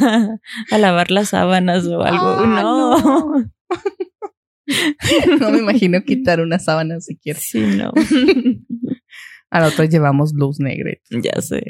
[0.72, 2.36] a lavar las sábanas o algo.
[2.40, 2.98] Ah, no.
[2.98, 3.52] no.
[5.40, 7.38] No me imagino quitar una sábana siquiera.
[7.40, 7.92] Sí, no.
[9.52, 10.94] A la otra llevamos luz negra.
[11.12, 11.64] ya sé,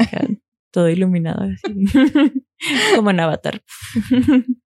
[0.74, 1.64] todo iluminado así.
[2.96, 3.64] Como en Avatar.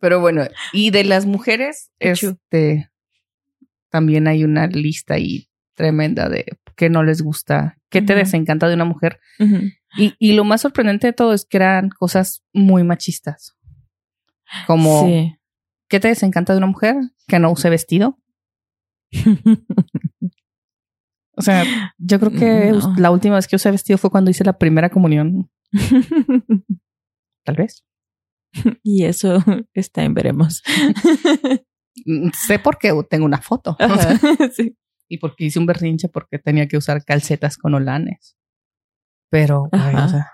[0.00, 0.42] Pero bueno,
[0.72, 2.90] y de las mujeres, este
[3.90, 6.46] también hay una lista ahí tremenda de
[6.76, 9.20] qué no les gusta, qué te desencanta de una mujer.
[10.18, 13.54] Y lo más sorprendente de todo es que eran cosas muy machistas.
[14.66, 15.36] Como, Sí.
[15.88, 16.96] ¿qué te desencanta de una mujer?
[17.28, 18.18] Que no use vestido.
[21.36, 21.64] O sea,
[21.98, 22.94] yo creo que No.
[22.98, 25.50] la última vez que usé vestido fue cuando hice la primera comunión,
[27.44, 27.84] tal vez.
[28.82, 29.38] y eso
[29.74, 30.62] está en veremos.
[32.06, 33.76] Mm, Sé por qué tengo una foto.
[33.80, 34.18] Ajá,
[34.54, 34.76] sí.
[35.08, 38.36] y porque hice un berrinche porque tenía que usar calcetas con olanes.
[39.30, 40.04] Pero, Ajá.
[40.04, 40.26] o sea.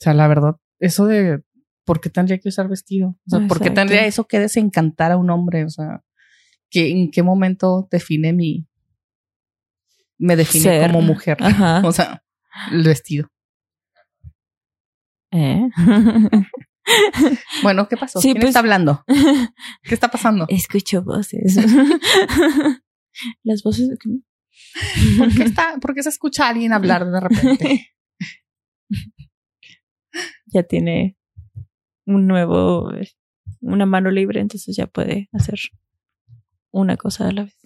[0.00, 1.42] O sea, la verdad, eso de
[1.86, 3.10] por qué tendría que usar vestido.
[3.10, 3.74] O sea, ¿por qué Exacto.
[3.80, 5.64] tendría eso que desencantar a un hombre?
[5.64, 6.02] O sea,
[6.72, 8.66] ¿qué, ¿en qué momento define mi,
[10.18, 10.90] me define Ser.
[10.90, 11.36] como mujer.
[11.40, 11.82] Ajá.
[11.84, 12.24] O sea,
[12.70, 13.28] el vestido.
[15.30, 15.68] ¿Eh?
[17.62, 18.20] Bueno, ¿qué pasó?
[18.20, 19.04] Sí, ¿Quién pues- está hablando?
[19.84, 20.46] ¿Qué está pasando?
[20.48, 21.56] Escucho voces.
[23.44, 23.88] Las voces.
[25.16, 27.88] ¿Por qué, está, ¿Por qué se escucha a alguien hablar de repente?
[30.46, 31.16] ya tiene
[32.04, 32.90] un nuevo,
[33.60, 35.58] una mano libre, entonces ya puede hacer
[36.72, 37.56] una cosa a la vez.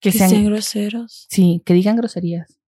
[0.00, 1.26] Que Que sean, sean groseros.
[1.30, 2.58] sí, que digan groserías.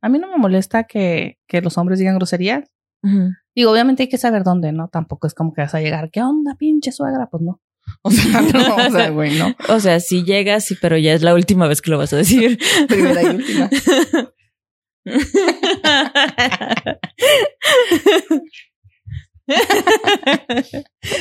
[0.00, 2.68] A mí no me molesta que, que los hombres digan groserías.
[3.02, 3.30] Ujú.
[3.54, 4.88] Digo, obviamente hay que saber dónde, ¿no?
[4.88, 7.28] Tampoco es como que vas a llegar, ¿qué onda, pinche suegra?
[7.30, 7.60] Pues no.
[8.02, 9.54] O sea, no, o sea, güey, no.
[9.68, 12.16] O sea, sí llegas, sí, pero ya es la última vez que lo vas a
[12.16, 12.58] decir.
[12.88, 13.70] Primera y última.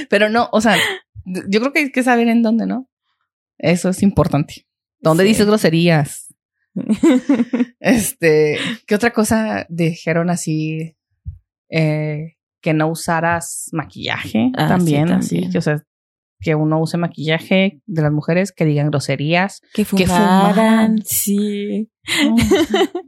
[0.10, 0.78] Pero no, o sea,
[1.26, 2.88] yo creo que hay que saber en dónde, ¿no?
[3.58, 4.68] Eso es importante.
[5.00, 5.30] ¿Dónde Sí.
[5.30, 6.34] dices groserías?
[7.80, 10.96] Este, ¿qué otra cosa dijeron así?
[11.70, 15.84] Eh, que no usaras maquillaje Ah, sí, también, así, que, o sea,
[16.40, 19.62] que uno use maquillaje de las mujeres, que digan groserías.
[19.74, 20.08] que fumaran.
[20.08, 21.90] fumaran, sí.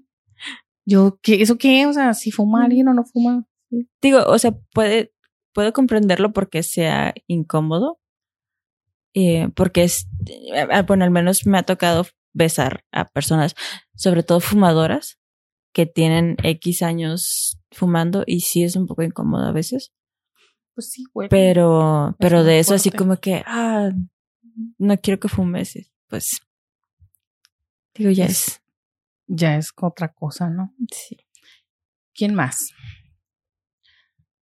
[0.85, 1.85] Yo, ¿qué, ¿eso qué?
[1.85, 3.45] O sea, si fuma alguien o no fuma.
[4.01, 5.11] Digo, o sea, puede,
[5.53, 7.99] puedo comprenderlo porque sea incómodo.
[9.20, 13.55] Eh, porque es, eh, bueno, al menos me ha tocado besar a personas,
[13.95, 15.18] sobre todo fumadoras,
[15.74, 19.91] que tienen X años fumando y sí es un poco incómodo a veces.
[20.76, 21.30] Pues sí, güey.
[21.30, 23.89] Pero, pero de eso así como que, ah,
[24.78, 26.39] no quiero que fumes, pues,
[27.95, 28.61] digo, ya es,
[29.26, 30.76] ya es otra cosa, ¿no?
[30.91, 31.18] sí.
[32.13, 32.70] ¿Quién más?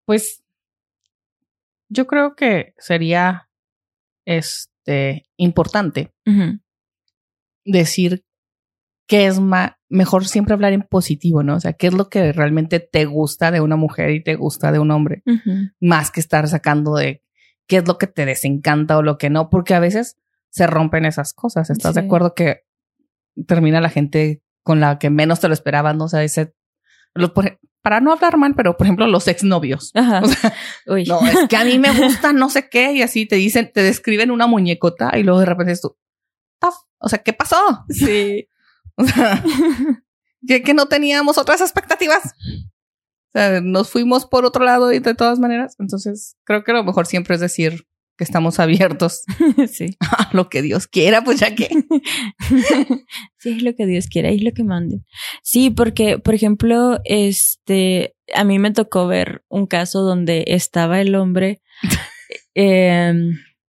[0.04, 0.44] Pues
[1.88, 3.45] yo creo que sería
[4.26, 6.12] este importante
[7.64, 8.24] decir
[9.08, 11.56] que es más mejor siempre hablar en positivo, ¿no?
[11.56, 14.72] O sea, qué es lo que realmente te gusta de una mujer y te gusta
[14.72, 15.22] de un hombre,
[15.80, 17.22] más que estar sacando de
[17.68, 20.16] qué es lo que te desencanta o lo que no, porque a veces
[20.50, 21.70] se rompen esas cosas.
[21.70, 22.62] ¿Estás de acuerdo que
[23.46, 25.98] termina la gente con la que menos te lo esperaban?
[25.98, 26.04] ¿no?
[26.04, 26.54] O sea, ese,
[27.34, 29.92] por- para no hablar mal, pero por ejemplo, los exnovios.
[29.94, 30.20] Ajá.
[30.24, 30.52] O sea,
[30.86, 31.04] Uy.
[31.04, 33.82] no, es que a mí me gusta no sé qué y así te dicen, te
[33.82, 35.96] describen una muñecota y luego de repente es tú,
[36.98, 37.56] o sea, ¿qué pasó?
[37.88, 38.48] Sí.
[38.98, 39.44] O sea,
[40.48, 42.24] que, que no teníamos otras expectativas.
[42.24, 45.76] O sea, nos fuimos por otro lado y de todas maneras.
[45.78, 47.86] Entonces, creo que lo mejor siempre es decir
[48.16, 49.22] que estamos abiertos
[49.72, 49.96] sí.
[50.00, 51.68] a lo que Dios quiera, pues ya que.
[53.38, 55.02] sí, es lo que Dios quiera, es lo que mande.
[55.42, 61.14] Sí, porque, por ejemplo, este, a mí me tocó ver un caso donde estaba el
[61.14, 61.60] hombre,
[62.54, 63.12] eh,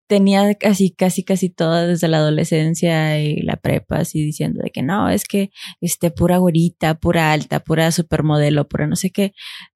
[0.07, 4.83] tenía casi, casi, casi toda desde la adolescencia y la prepa, así diciendo de que
[4.83, 9.33] no, es que, este, pura güerita, pura alta, pura supermodelo, pura no sé qué,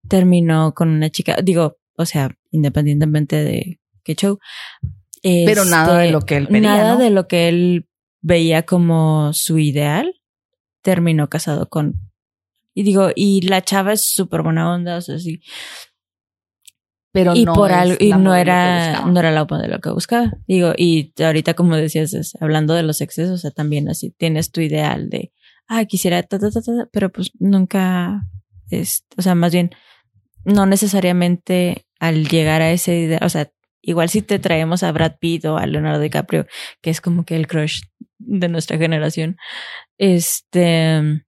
[0.09, 4.39] terminó con una chica, digo, o sea, independientemente de qué show.
[5.23, 6.99] Pero nada de Este, lo que él pedía, Nada ¿no?
[7.01, 7.89] de lo que él
[8.21, 10.15] veía como su ideal.
[10.83, 11.95] Terminó casado con.
[12.75, 15.41] Y digo, y la chava es súper buena onda, o sea, sí.
[17.11, 20.33] Pero y no por algo, y no era, no era la modelo que buscaba.
[20.47, 24.53] Digo, y ahorita, como decías, es- hablando de los excesos, o sea, también así tienes
[24.53, 25.33] tu ideal de,
[25.67, 28.23] ah, quisiera, ta, ta, ta, ta, pero pues nunca,
[28.71, 29.71] es, o sea, más bien,
[30.45, 33.51] no necesariamente al llegar a ese ideal, o sea,
[33.83, 36.47] igual si te traemos a Brad Pitt o a Leonardo DiCaprio,
[36.81, 37.83] que es como que el crush
[38.19, 39.37] de nuestra generación,
[39.97, 41.25] este,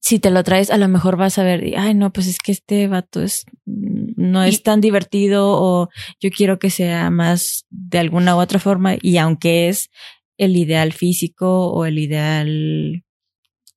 [0.00, 2.52] si te lo traes, a lo mejor vas a ver, ay, no, pues es que
[2.52, 5.88] este vato es, no es tan divertido o
[6.20, 9.90] yo quiero que sea más de alguna u otra forma y aunque es
[10.38, 13.04] el ideal físico o el ideal...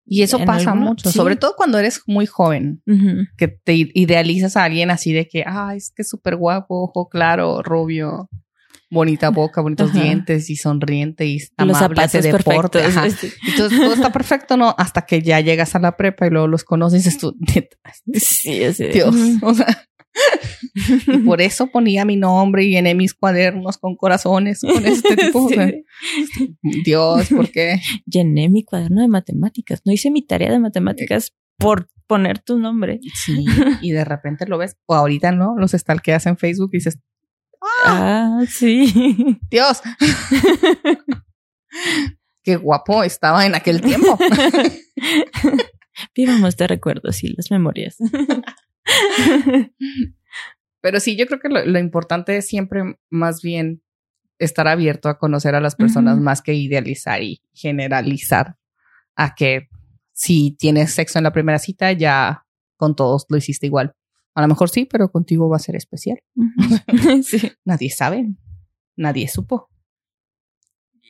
[0.05, 1.17] Y eso pasa mucho, sí.
[1.17, 2.81] sobre todo cuando eres muy joven,
[3.37, 7.07] que te idealizas a alguien así de que, ah, es que es súper guapo, ojo
[7.07, 8.29] claro, rubio,
[8.91, 10.01] bonita boca, bonitos Ajá.
[10.03, 12.85] dientes y sonriente y Los amable, hace zapatos deporte.
[12.85, 13.31] este.
[13.47, 14.75] Entonces todo está perfecto, ¿no?
[14.77, 17.35] Hasta que ya llegas a la prepa y luego los conoces y tú,
[18.13, 19.15] Sí, de- Dios.
[19.41, 19.65] O sea,
[21.07, 25.49] y por eso ponía mi nombre y llené mis cuadernos con corazones con este tipo.
[25.49, 26.55] Sí.
[26.83, 27.79] Dios, ¿por qué?
[28.05, 29.81] Llené mi cuaderno de matemáticas.
[29.85, 32.99] No hice mi tarea de matemáticas por poner tu nombre.
[33.13, 33.45] Sí,
[33.81, 36.99] y de repente lo ves, o ahorita no, los stalkeas en Facebook y dices,
[37.85, 39.39] Ah, sí.
[39.49, 39.81] Dios,
[42.43, 44.17] qué guapo estaba en aquel tiempo.
[46.15, 47.97] Vivamos de recuerdos y las memorias.
[50.81, 53.81] Pero sí, yo creo que lo, lo importante es siempre más bien
[54.39, 58.57] estar abierto a conocer a las personas más que idealizar y generalizar
[59.15, 59.69] a que
[60.11, 62.45] si tienes sexo en la primera cita, ya
[62.77, 63.95] con todos lo hiciste igual.
[64.35, 66.19] A lo mejor sí, pero contigo va a ser especial.
[67.23, 67.51] sí.
[67.65, 68.33] Nadie sabe.
[68.95, 69.69] Nadie supo.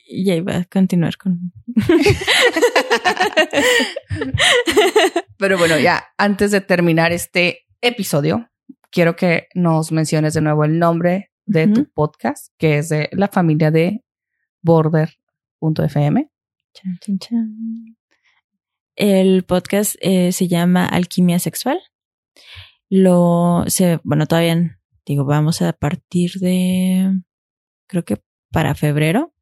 [0.05, 1.53] Y ahí va a continuar con.
[5.37, 8.49] Pero bueno, ya antes de terminar este episodio,
[8.89, 13.27] quiero que nos menciones de nuevo el nombre de tu podcast, que es de la
[13.27, 14.03] familia de
[14.61, 16.29] Border.fm.
[16.73, 17.97] Chan, chan, chan.
[18.95, 21.79] El podcast eh, se llama Alquimia Sexual.
[22.89, 27.19] Lo se, bueno, todavía digo, vamos a partir de
[27.87, 28.21] creo que
[28.51, 29.32] para febrero.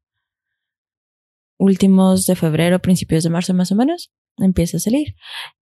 [1.62, 5.14] Últimos de febrero, principios de marzo más o menos, empieza a salir.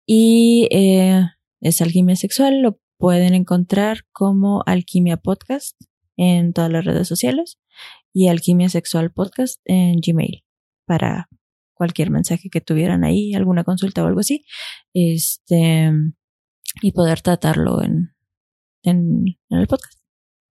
[0.07, 1.26] Y eh,
[1.61, 5.78] es Alquimia Sexual, lo pueden encontrar como Alquimia Podcast
[6.16, 7.59] en todas las redes sociales
[8.14, 10.42] y Alquimia Sexual Podcast en Gmail
[10.86, 11.28] para
[11.74, 14.46] cualquier mensaje que tuvieran ahí, alguna consulta o algo así,
[14.94, 15.92] este,
[16.80, 18.14] y poder tratarlo en,
[18.84, 20.01] en, en el podcast.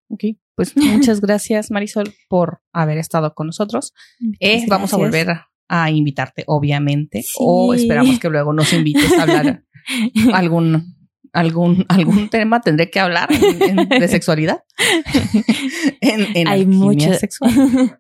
[0.08, 0.24] Ok,
[0.56, 3.92] pues muchas gracias Marisol por haber estado con nosotros.
[4.40, 5.28] Eh, vamos a volver
[5.68, 7.28] a, invitarte, obviamente, Sí.
[7.38, 9.62] o esperamos que luego nos invites a hablar
[10.32, 10.96] algún
[11.32, 14.60] algún algún tema tendré que hablar en- en- de sexualidad
[16.00, 17.12] en, en Hay mucho.
[17.14, 17.98] sexual.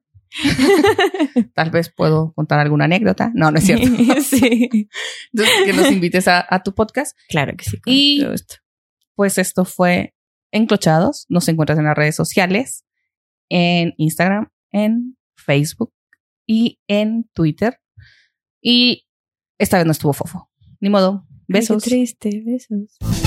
[1.54, 3.30] Tal vez puedo contar alguna anécdota.
[3.34, 3.86] No, no es cierto.
[4.22, 4.88] sí.
[5.32, 7.16] Entonces, que nos invites a, a tu podcast.
[7.28, 7.78] Claro que sí.
[7.86, 8.24] Y-.
[9.14, 10.14] Pues esto fue
[10.50, 11.26] Enclochados.
[11.28, 12.84] Nos encuentras en las redes sociales,
[13.48, 15.92] en Instagram, en Facebook
[16.46, 17.80] y en Twitter.
[18.60, 19.06] Y
[19.58, 20.50] esta vez no estuvo fofo.
[20.80, 21.26] Ni modo.
[21.48, 21.84] Besos.
[21.84, 23.25] Ay, qué triste, besos.